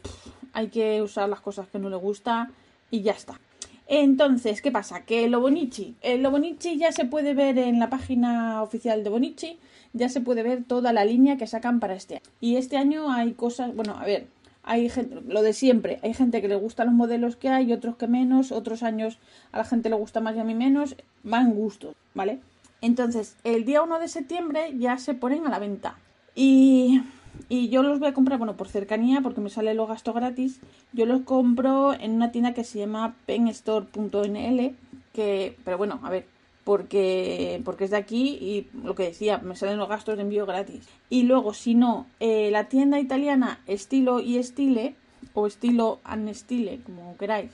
hay 0.53 0.70
que 0.70 1.03
usar 1.03 1.29
las 1.29 1.39
cosas 1.39 1.67
que 1.67 1.77
no 1.77 1.88
le 1.88 1.98
gusta 1.98 2.50
y 2.89 3.01
ya 3.01 3.12
está. 3.12 3.39
Entonces, 3.86 4.63
¿qué 4.63 4.72
pasa? 4.72 5.06
Que 5.06 5.25
el 5.25 5.36
Bonichi, 5.38 5.96
el 6.01 6.27
Bonichi 6.27 6.79
ya 6.79 6.91
se 6.91 7.06
puede 7.06 7.36
ver 7.36 7.60
en 7.60 7.77
la 7.79 7.91
página 7.91 8.63
oficial 8.63 9.03
de 9.03 9.12
Bonichi, 9.12 9.60
ya 9.94 10.10
se 10.10 10.20
puede 10.20 10.41
ver 10.41 10.63
toda 10.63 10.91
la 10.94 11.06
línea 11.06 11.38
que 11.38 11.46
sacan 11.46 11.79
para 11.79 11.94
este 11.94 12.15
año. 12.15 12.24
Y 12.41 12.56
este 12.56 12.77
año 12.77 13.12
hay 13.12 13.34
cosas, 13.34 13.75
bueno, 13.75 13.96
a 13.98 14.03
ver, 14.03 14.25
hay 14.68 14.90
gente, 14.90 15.22
lo 15.26 15.42
de 15.42 15.54
siempre, 15.54 16.00
hay 16.04 16.14
gente 16.14 16.42
que 16.42 16.50
le 16.50 16.56
gustan 16.56 16.88
los 16.88 16.96
modelos 16.96 17.38
que 17.38 17.48
hay, 17.48 17.72
otros 17.72 17.96
que 17.96 18.08
menos, 18.08 18.52
otros 18.52 18.84
años 18.84 19.18
a 19.54 19.58
la 19.58 19.64
gente 19.64 19.90
le 19.90 19.96
gusta 19.96 20.20
más 20.20 20.36
y 20.36 20.40
a 20.40 20.44
mí 20.44 20.54
menos, 20.54 20.98
van 21.24 21.54
gustos, 21.54 21.96
¿vale? 22.14 22.40
Entonces, 22.82 23.38
el 23.46 23.64
día 23.64 23.82
1 23.82 24.00
de 24.00 24.08
septiembre 24.10 24.74
ya 24.78 24.98
se 24.98 25.14
ponen 25.14 25.48
a 25.48 25.50
la 25.50 25.60
venta. 25.60 25.98
Y, 26.36 27.02
y 27.50 27.70
yo 27.70 27.82
los 27.82 28.00
voy 28.00 28.10
a 28.10 28.14
comprar, 28.14 28.38
bueno, 28.38 28.58
por 28.58 28.68
cercanía, 28.68 29.22
porque 29.22 29.42
me 29.42 29.50
sale 29.50 29.74
lo 29.74 29.88
gasto 29.88 30.14
gratis. 30.14 30.60
Yo 30.92 31.06
los 31.06 31.22
compro 31.22 31.94
en 31.94 32.12
una 32.12 32.32
tienda 32.32 32.54
que 32.54 32.66
se 32.66 32.80
llama 32.80 33.16
penstore.nl, 33.26 34.76
que, 35.14 35.58
pero 35.64 35.78
bueno, 35.78 36.00
a 36.04 36.10
ver, 36.10 36.26
porque, 36.68 37.62
porque 37.64 37.86
es 37.86 37.92
de 37.92 37.96
aquí 37.96 38.38
y 38.42 38.68
lo 38.84 38.94
que 38.94 39.04
decía, 39.04 39.38
me 39.38 39.56
salen 39.56 39.78
los 39.78 39.88
gastos 39.88 40.18
de 40.18 40.24
envío 40.24 40.46
gratis. 40.46 40.86
Y 41.10 41.24
luego, 41.24 41.54
si 41.54 41.76
no, 41.76 42.08
eh, 42.20 42.52
la 42.52 42.66
tienda 42.66 43.00
italiana 43.00 43.62
Estilo 43.68 44.20
y 44.20 44.38
Estile, 44.38 44.96
o 45.34 45.48
Estilo 45.48 46.02
and 46.04 46.30
Stile, 46.34 46.82
como 46.86 47.16
queráis, 47.16 47.52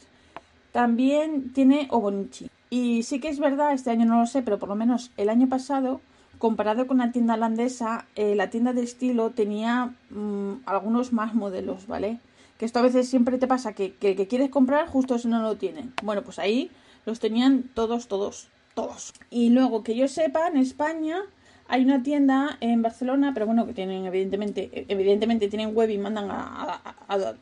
también 0.71 1.53
tiene 1.53 1.87
Obonichi. 1.91 2.49
Y 2.71 3.03
sí 3.03 3.19
que 3.19 3.27
es 3.29 3.37
verdad, 3.37 3.73
este 3.73 3.91
año 3.91 4.07
no 4.07 4.19
lo 4.19 4.25
sé, 4.25 4.41
pero 4.41 4.57
por 4.57 4.67
lo 4.67 4.75
menos 4.75 5.11
el 5.15 5.29
año 5.29 5.47
pasado, 5.47 6.01
comparado 6.39 6.87
con 6.87 6.97
la 6.97 7.11
tienda 7.11 7.35
holandesa, 7.35 8.07
eh, 8.15 8.33
la 8.33 8.49
tienda 8.49 8.73
de 8.73 8.81
estilo 8.81 9.29
tenía 9.29 9.93
mm, 10.09 10.63
algunos 10.65 11.13
más 11.13 11.35
modelos, 11.35 11.85
¿vale? 11.85 12.19
Que 12.57 12.65
esto 12.65 12.79
a 12.79 12.81
veces 12.81 13.07
siempre 13.09 13.37
te 13.37 13.45
pasa 13.45 13.73
que, 13.73 13.93
que 13.93 14.09
el 14.09 14.15
que 14.15 14.25
quieres 14.25 14.49
comprar 14.49 14.87
justo 14.87 15.19
si 15.19 15.27
no 15.27 15.43
lo 15.43 15.55
tienen. 15.55 15.93
Bueno, 16.01 16.23
pues 16.23 16.39
ahí 16.39 16.71
los 17.05 17.19
tenían 17.19 17.69
todos, 17.75 18.07
todos 18.07 18.49
todos. 18.73 19.13
Y 19.29 19.49
luego, 19.49 19.83
que 19.83 19.95
yo 19.95 20.07
sepa, 20.07 20.47
en 20.47 20.57
España 20.57 21.21
hay 21.67 21.83
una 21.83 22.03
tienda 22.03 22.57
en 22.61 22.81
Barcelona, 22.81 23.31
pero 23.33 23.45
bueno, 23.45 23.65
que 23.65 23.73
tienen 23.73 24.05
evidentemente, 24.05 24.85
evidentemente 24.89 25.47
tienen 25.47 25.73
web 25.75 25.89
y 25.89 25.97
mandan 25.97 26.29
a, 26.29 26.81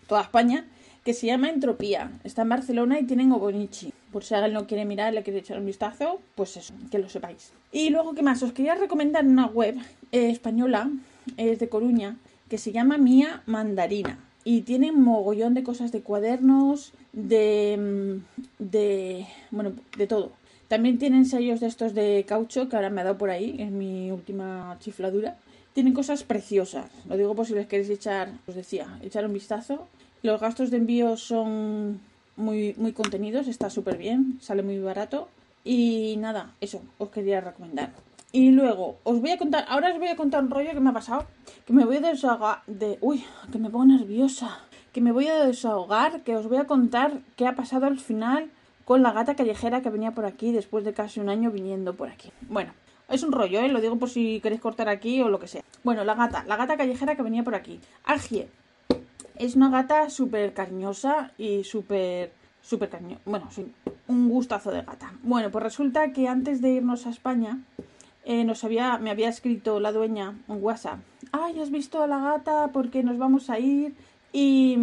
toda 0.08 0.22
España, 0.22 0.66
que 1.04 1.14
se 1.14 1.28
llama 1.28 1.50
Entropía. 1.50 2.12
Está 2.24 2.44
en 2.44 2.50
Barcelona 2.50 3.00
y 3.00 3.06
tienen 3.06 3.32
Obonichi. 3.32 3.94
Por 4.12 4.24
si 4.24 4.36
alguien 4.36 4.54
no 4.54 4.68
quiere 4.68 4.86
mirar, 4.86 5.14
le 5.14 5.24
quiere 5.24 5.40
echar 5.40 5.58
un 5.58 5.66
vistazo, 5.66 6.20
pues 6.36 6.58
eso, 6.58 6.74
que 6.92 7.00
lo 7.00 7.10
sepáis. 7.10 7.52
Y 7.72 7.90
luego, 7.90 8.14
¿qué 8.14 8.22
más? 8.22 8.44
Os 8.44 8.54
quería 8.54 8.76
recomendar 8.76 9.26
una 9.26 9.48
web 9.48 9.76
eh, 10.12 10.30
española, 10.30 10.90
es 11.38 11.60
de 11.60 11.70
Coruña, 11.70 12.18
que 12.50 12.58
se 12.58 12.72
llama 12.72 12.98
Mía 12.98 13.42
Mandarina. 13.46 14.20
Y 14.44 14.62
tiene 14.62 14.92
un 14.92 15.04
mogollón 15.04 15.54
de 15.54 15.64
cosas 15.64 15.92
de 15.92 16.02
cuadernos, 16.02 16.94
de, 17.14 18.22
mm, 18.60 18.64
de. 18.64 19.28
bueno, 19.52 19.74
de 19.98 20.08
todo. 20.08 20.32
También 20.72 20.98
tienen 20.98 21.26
sellos 21.26 21.60
de 21.60 21.68
estos 21.68 21.94
de 21.94 22.24
caucho 22.26 22.70
que 22.70 22.78
ahora 22.78 22.90
me 22.90 23.02
ha 23.02 23.04
dado 23.04 23.18
por 23.18 23.30
ahí, 23.30 23.58
en 23.60 23.78
mi 23.78 24.10
última 24.10 24.78
chifladura. 24.80 25.36
Tienen 25.74 25.94
cosas 25.94 26.24
preciosas. 26.24 26.90
Lo 27.10 27.18
digo 27.18 27.36
por 27.36 27.46
si 27.46 27.54
les 27.54 27.68
queréis 27.68 27.90
echar, 27.90 28.32
os 28.48 28.56
decía, 28.56 28.88
echar 29.02 29.26
un 29.26 29.34
vistazo. 29.34 29.90
Los 30.24 30.40
gastos 30.40 30.72
de 30.72 30.78
envío 30.78 31.18
son 31.18 32.00
muy, 32.38 32.74
muy 32.78 32.94
contenidos, 32.94 33.50
está 33.50 33.70
súper 33.70 33.98
bien, 33.98 34.38
sale 34.40 34.64
muy 34.64 34.80
barato. 34.80 35.28
Y 35.66 36.16
nada, 36.20 36.56
eso 36.62 36.82
os 37.00 37.10
quería 37.10 37.42
recomendar. 37.42 37.92
Y 38.32 38.52
luego, 38.52 38.96
os 39.04 39.20
voy 39.20 39.32
a 39.32 39.38
contar, 39.38 39.66
ahora 39.68 39.92
os 39.92 40.00
voy 40.00 40.08
a 40.08 40.16
contar 40.16 40.42
un 40.42 40.52
rollo 40.52 40.72
que 40.72 40.80
me 40.80 40.92
ha 40.92 40.94
pasado, 40.94 41.26
que 41.68 41.74
me 41.74 41.84
voy 41.84 41.98
a 41.98 42.00
desahogar 42.00 42.60
de... 42.68 42.98
Uy, 43.02 43.26
que 43.52 43.60
me 43.60 43.70
pongo 43.70 43.88
nerviosa. 43.88 44.60
Que 44.94 45.02
me 45.02 45.12
voy 45.12 45.28
a 45.28 45.46
desahogar, 45.46 46.22
que 46.22 46.38
os 46.38 46.48
voy 46.48 46.60
a 46.60 46.66
contar 46.66 47.24
qué 47.36 47.46
ha 47.46 47.58
pasado 47.58 47.88
al 47.88 48.00
final 48.00 48.50
con 48.92 49.04
la 49.04 49.14
gata 49.14 49.38
callejera 49.38 49.82
que 49.82 49.90
venía 49.90 50.12
por 50.12 50.26
aquí 50.26 50.52
después 50.52 50.84
de 50.84 50.92
casi 50.92 51.22
un 51.22 51.30
año 51.30 51.50
viniendo 51.50 51.94
por 51.94 52.10
aquí. 52.10 52.30
Bueno, 52.50 52.74
es 53.08 53.24
un 53.24 53.32
rollo, 53.32 53.62
¿eh? 53.62 53.70
Lo 53.70 53.80
digo 53.80 53.96
por 53.96 54.10
si 54.10 54.42
queréis 54.42 54.60
cortar 54.60 54.90
aquí 54.90 55.22
o 55.22 55.30
lo 55.30 55.40
que 55.40 55.48
sea. 55.48 55.64
Bueno, 55.86 56.04
la 56.04 56.14
gata, 56.14 56.44
la 56.46 56.58
gata 56.58 56.76
callejera 56.76 57.16
que 57.16 57.22
venía 57.22 57.42
por 57.42 57.56
aquí. 57.56 57.80
Argie, 58.04 58.50
es 59.38 59.56
una 59.56 59.70
gata 59.70 60.10
súper 60.10 60.54
cariñosa 60.54 61.32
y 61.38 61.64
súper, 61.64 62.34
súper 62.62 62.90
cariñosa. 62.90 63.22
Bueno, 63.24 63.48
un 64.10 64.28
gustazo 64.28 64.72
de 64.72 64.82
gata. 64.82 65.14
Bueno, 65.24 65.50
pues 65.52 65.64
resulta 65.64 66.12
que 66.12 66.28
antes 66.28 66.62
de 66.62 66.72
irnos 66.72 67.08
a 67.08 67.12
España, 67.12 67.60
eh, 68.26 68.44
nos 68.44 68.66
había, 68.66 68.98
me 68.98 69.10
había 69.10 69.30
escrito 69.30 69.80
la 69.80 69.94
dueña 69.94 70.36
en 70.50 70.62
WhatsApp. 70.62 71.00
Ay, 71.32 71.62
¿has 71.62 71.72
visto 71.72 72.04
a 72.04 72.08
la 72.08 72.20
gata? 72.20 72.72
Porque 72.74 73.04
nos 73.04 73.18
vamos 73.18 73.50
a 73.50 73.58
ir 73.58 73.96
y, 74.34 74.78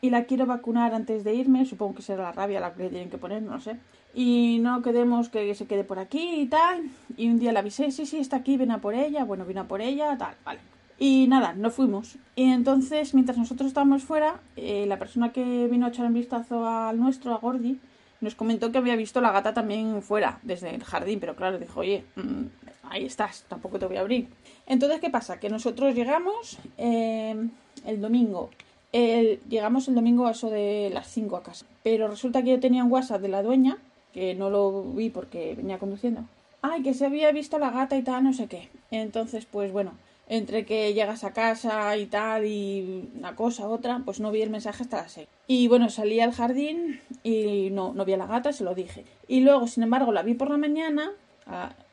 y 0.00 0.10
la 0.10 0.24
quiero 0.24 0.46
vacunar 0.46 0.94
antes 0.94 1.24
de 1.24 1.34
irme. 1.34 1.64
Supongo 1.66 1.96
que 1.96 2.02
será 2.02 2.24
la 2.24 2.32
rabia 2.32 2.60
la 2.60 2.74
que 2.74 2.84
le 2.84 2.90
tienen 2.90 3.10
que 3.10 3.18
poner, 3.18 3.42
no 3.42 3.60
sé. 3.60 3.76
Y 4.14 4.58
no 4.60 4.82
queremos 4.82 5.28
que 5.28 5.54
se 5.54 5.66
quede 5.66 5.84
por 5.84 5.98
aquí 5.98 6.40
y 6.40 6.46
tal. 6.46 6.84
Y 7.16 7.28
un 7.28 7.38
día 7.38 7.52
la 7.52 7.60
avisé, 7.60 7.90
sí, 7.90 8.06
sí, 8.06 8.18
está 8.18 8.36
aquí, 8.36 8.56
ven 8.56 8.70
a 8.70 8.80
por 8.80 8.94
ella. 8.94 9.24
Bueno, 9.24 9.44
vino 9.44 9.62
a 9.62 9.64
por 9.64 9.80
ella, 9.80 10.16
tal, 10.18 10.34
vale. 10.44 10.60
Y 10.98 11.26
nada, 11.28 11.52
no 11.52 11.70
fuimos. 11.70 12.16
Y 12.34 12.44
entonces, 12.50 13.14
mientras 13.14 13.38
nosotros 13.38 13.68
estábamos 13.68 14.02
fuera, 14.02 14.40
eh, 14.56 14.84
la 14.86 14.98
persona 14.98 15.32
que 15.32 15.68
vino 15.68 15.86
a 15.86 15.90
echar 15.90 16.06
un 16.06 16.14
vistazo 16.14 16.66
al 16.66 16.98
nuestro, 16.98 17.34
a 17.34 17.38
Gordy, 17.38 17.78
nos 18.20 18.34
comentó 18.34 18.72
que 18.72 18.78
había 18.78 18.96
visto 18.96 19.20
la 19.20 19.30
gata 19.30 19.54
también 19.54 20.02
fuera, 20.02 20.40
desde 20.42 20.74
el 20.74 20.82
jardín, 20.82 21.20
pero 21.20 21.36
claro, 21.36 21.58
dijo, 21.58 21.80
oye, 21.80 22.04
mmm, 22.16 22.46
ahí 22.90 23.04
estás, 23.04 23.44
tampoco 23.48 23.78
te 23.78 23.86
voy 23.86 23.96
a 23.96 24.00
abrir. 24.00 24.26
Entonces, 24.66 24.98
¿qué 25.00 25.08
pasa? 25.08 25.38
Que 25.38 25.48
nosotros 25.48 25.94
llegamos 25.94 26.58
eh, 26.76 27.48
el 27.86 28.00
domingo. 28.00 28.50
El, 28.92 29.40
llegamos 29.48 29.88
el 29.88 29.94
domingo 29.94 30.26
a 30.26 30.30
eso 30.30 30.50
de 30.50 30.90
las 30.92 31.08
5 31.08 31.36
a 31.36 31.42
casa. 31.42 31.66
Pero 31.82 32.08
resulta 32.08 32.42
que 32.42 32.50
yo 32.50 32.60
tenía 32.60 32.84
un 32.84 32.92
WhatsApp 32.92 33.20
de 33.20 33.28
la 33.28 33.42
dueña, 33.42 33.78
que 34.12 34.34
no 34.34 34.50
lo 34.50 34.82
vi 34.82 35.10
porque 35.10 35.54
venía 35.54 35.78
conduciendo. 35.78 36.24
Ay, 36.62 36.82
que 36.82 36.94
se 36.94 37.06
había 37.06 37.30
visto 37.32 37.58
la 37.58 37.70
gata 37.70 37.96
y 37.96 38.02
tal, 38.02 38.24
no 38.24 38.32
sé 38.32 38.46
qué. 38.46 38.68
Entonces, 38.90 39.46
pues 39.46 39.72
bueno, 39.72 39.92
entre 40.28 40.64
que 40.64 40.92
llegas 40.92 41.24
a 41.24 41.32
casa 41.32 41.96
y 41.96 42.06
tal 42.06 42.46
y 42.46 43.10
una 43.16 43.36
cosa, 43.36 43.68
otra, 43.68 44.02
pues 44.04 44.20
no 44.20 44.30
vi 44.30 44.42
el 44.42 44.50
mensaje 44.50 44.82
hasta 44.82 45.02
las 45.02 45.12
6. 45.12 45.28
Y 45.46 45.68
bueno, 45.68 45.88
salí 45.88 46.20
al 46.20 46.32
jardín 46.32 47.00
y 47.22 47.70
no, 47.70 47.92
no 47.94 48.04
vi 48.04 48.14
a 48.14 48.16
la 48.18 48.26
gata, 48.26 48.52
se 48.52 48.64
lo 48.64 48.74
dije. 48.74 49.04
Y 49.28 49.40
luego, 49.40 49.66
sin 49.66 49.82
embargo, 49.82 50.12
la 50.12 50.22
vi 50.22 50.34
por 50.34 50.50
la 50.50 50.56
mañana, 50.56 51.12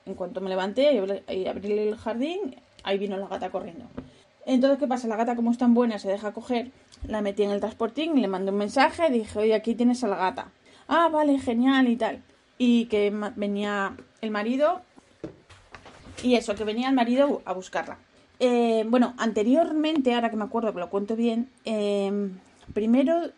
en 0.05 0.13
cuanto 0.15 0.41
me 0.41 0.49
levanté 0.49 0.93
y 0.93 1.45
abrí 1.47 1.71
el 1.71 1.95
jardín, 1.95 2.55
ahí 2.83 2.97
vino 2.97 3.17
la 3.17 3.27
gata 3.27 3.49
corriendo. 3.49 3.85
Entonces, 4.45 4.77
¿qué 4.79 4.87
pasa? 4.87 5.07
La 5.07 5.15
gata, 5.15 5.35
como 5.35 5.51
es 5.51 5.57
tan 5.57 5.73
buena, 5.73 5.97
se 5.97 6.07
deja 6.07 6.31
coger, 6.31 6.71
la 7.07 7.21
metí 7.21 7.43
en 7.43 7.51
el 7.51 7.59
transportín, 7.59 8.21
le 8.21 8.27
mandé 8.27 8.51
un 8.51 8.57
mensaje, 8.57 9.09
dije, 9.09 9.39
oye, 9.39 9.55
aquí 9.55 9.75
tienes 9.75 10.03
a 10.03 10.07
la 10.07 10.17
gata. 10.17 10.51
Ah, 10.87 11.09
vale, 11.11 11.39
genial 11.39 11.87
y 11.87 11.95
tal. 11.95 12.21
Y 12.57 12.85
que 12.85 13.11
venía 13.35 13.97
el 14.21 14.31
marido, 14.31 14.81
y 16.23 16.35
eso, 16.35 16.55
que 16.55 16.63
venía 16.63 16.89
el 16.89 16.95
marido 16.95 17.41
a 17.45 17.53
buscarla. 17.53 17.97
Eh, 18.39 18.85
bueno, 18.87 19.13
anteriormente, 19.17 20.13
ahora 20.13 20.29
que 20.29 20.35
me 20.35 20.43
acuerdo 20.43 20.73
que 20.73 20.79
lo 20.79 20.89
cuento 20.89 21.15
bien, 21.15 21.49
eh, 21.63 22.29
primero 22.73 23.31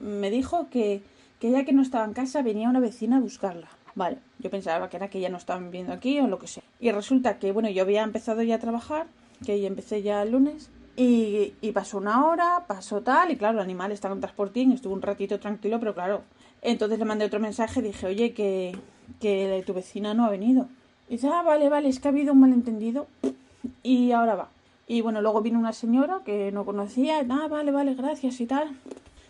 me 0.00 0.30
dijo 0.30 0.68
que, 0.70 1.02
que 1.38 1.50
ya 1.50 1.64
que 1.64 1.72
no 1.72 1.82
estaba 1.82 2.04
en 2.04 2.12
casa 2.12 2.42
venía 2.42 2.68
una 2.68 2.80
vecina 2.80 3.16
a 3.16 3.20
buscarla. 3.20 3.68
Vale, 3.94 4.18
yo 4.38 4.50
pensaba 4.50 4.88
que 4.88 4.96
era 4.96 5.08
que 5.08 5.20
ya 5.20 5.28
no 5.28 5.36
estaban 5.36 5.64
viviendo 5.64 5.92
aquí 5.92 6.20
o 6.20 6.26
lo 6.26 6.38
que 6.38 6.46
sea. 6.46 6.62
Y 6.78 6.90
resulta 6.92 7.38
que, 7.38 7.52
bueno, 7.52 7.68
yo 7.70 7.82
había 7.82 8.02
empezado 8.02 8.42
ya 8.42 8.56
a 8.56 8.58
trabajar, 8.60 9.06
que 9.44 9.66
empecé 9.66 10.02
ya 10.02 10.22
el 10.22 10.32
lunes, 10.32 10.70
y, 10.96 11.54
y 11.60 11.72
pasó 11.72 11.98
una 11.98 12.26
hora, 12.26 12.64
pasó 12.66 13.00
tal, 13.00 13.30
y 13.30 13.36
claro, 13.36 13.58
el 13.58 13.64
animal 13.64 13.92
estaba 13.92 14.14
en 14.14 14.20
transportín, 14.20 14.72
estuvo 14.72 14.94
un 14.94 15.02
ratito 15.02 15.40
tranquilo, 15.40 15.78
pero 15.78 15.94
claro. 15.94 16.22
Entonces 16.62 16.98
le 16.98 17.04
mandé 17.04 17.24
otro 17.24 17.40
mensaje, 17.40 17.80
dije, 17.80 18.06
oye, 18.06 18.34
que, 18.34 18.76
que 19.18 19.62
tu 19.66 19.72
vecina 19.72 20.12
no 20.12 20.26
ha 20.26 20.30
venido. 20.30 20.68
Y 21.08 21.12
dice, 21.12 21.28
ah, 21.28 21.42
vale, 21.42 21.68
vale, 21.68 21.88
es 21.88 22.00
que 22.00 22.08
ha 22.08 22.10
habido 22.10 22.32
un 22.32 22.40
malentendido 22.40 23.06
y 23.82 24.12
ahora 24.12 24.34
va. 24.34 24.48
Y 24.86 25.00
bueno, 25.00 25.22
luego 25.22 25.40
vino 25.40 25.58
una 25.58 25.72
señora 25.72 26.20
que 26.24 26.52
no 26.52 26.64
conocía, 26.64 27.24
ah, 27.30 27.48
vale, 27.48 27.70
vale, 27.70 27.94
gracias 27.94 28.40
y 28.40 28.46
tal, 28.46 28.76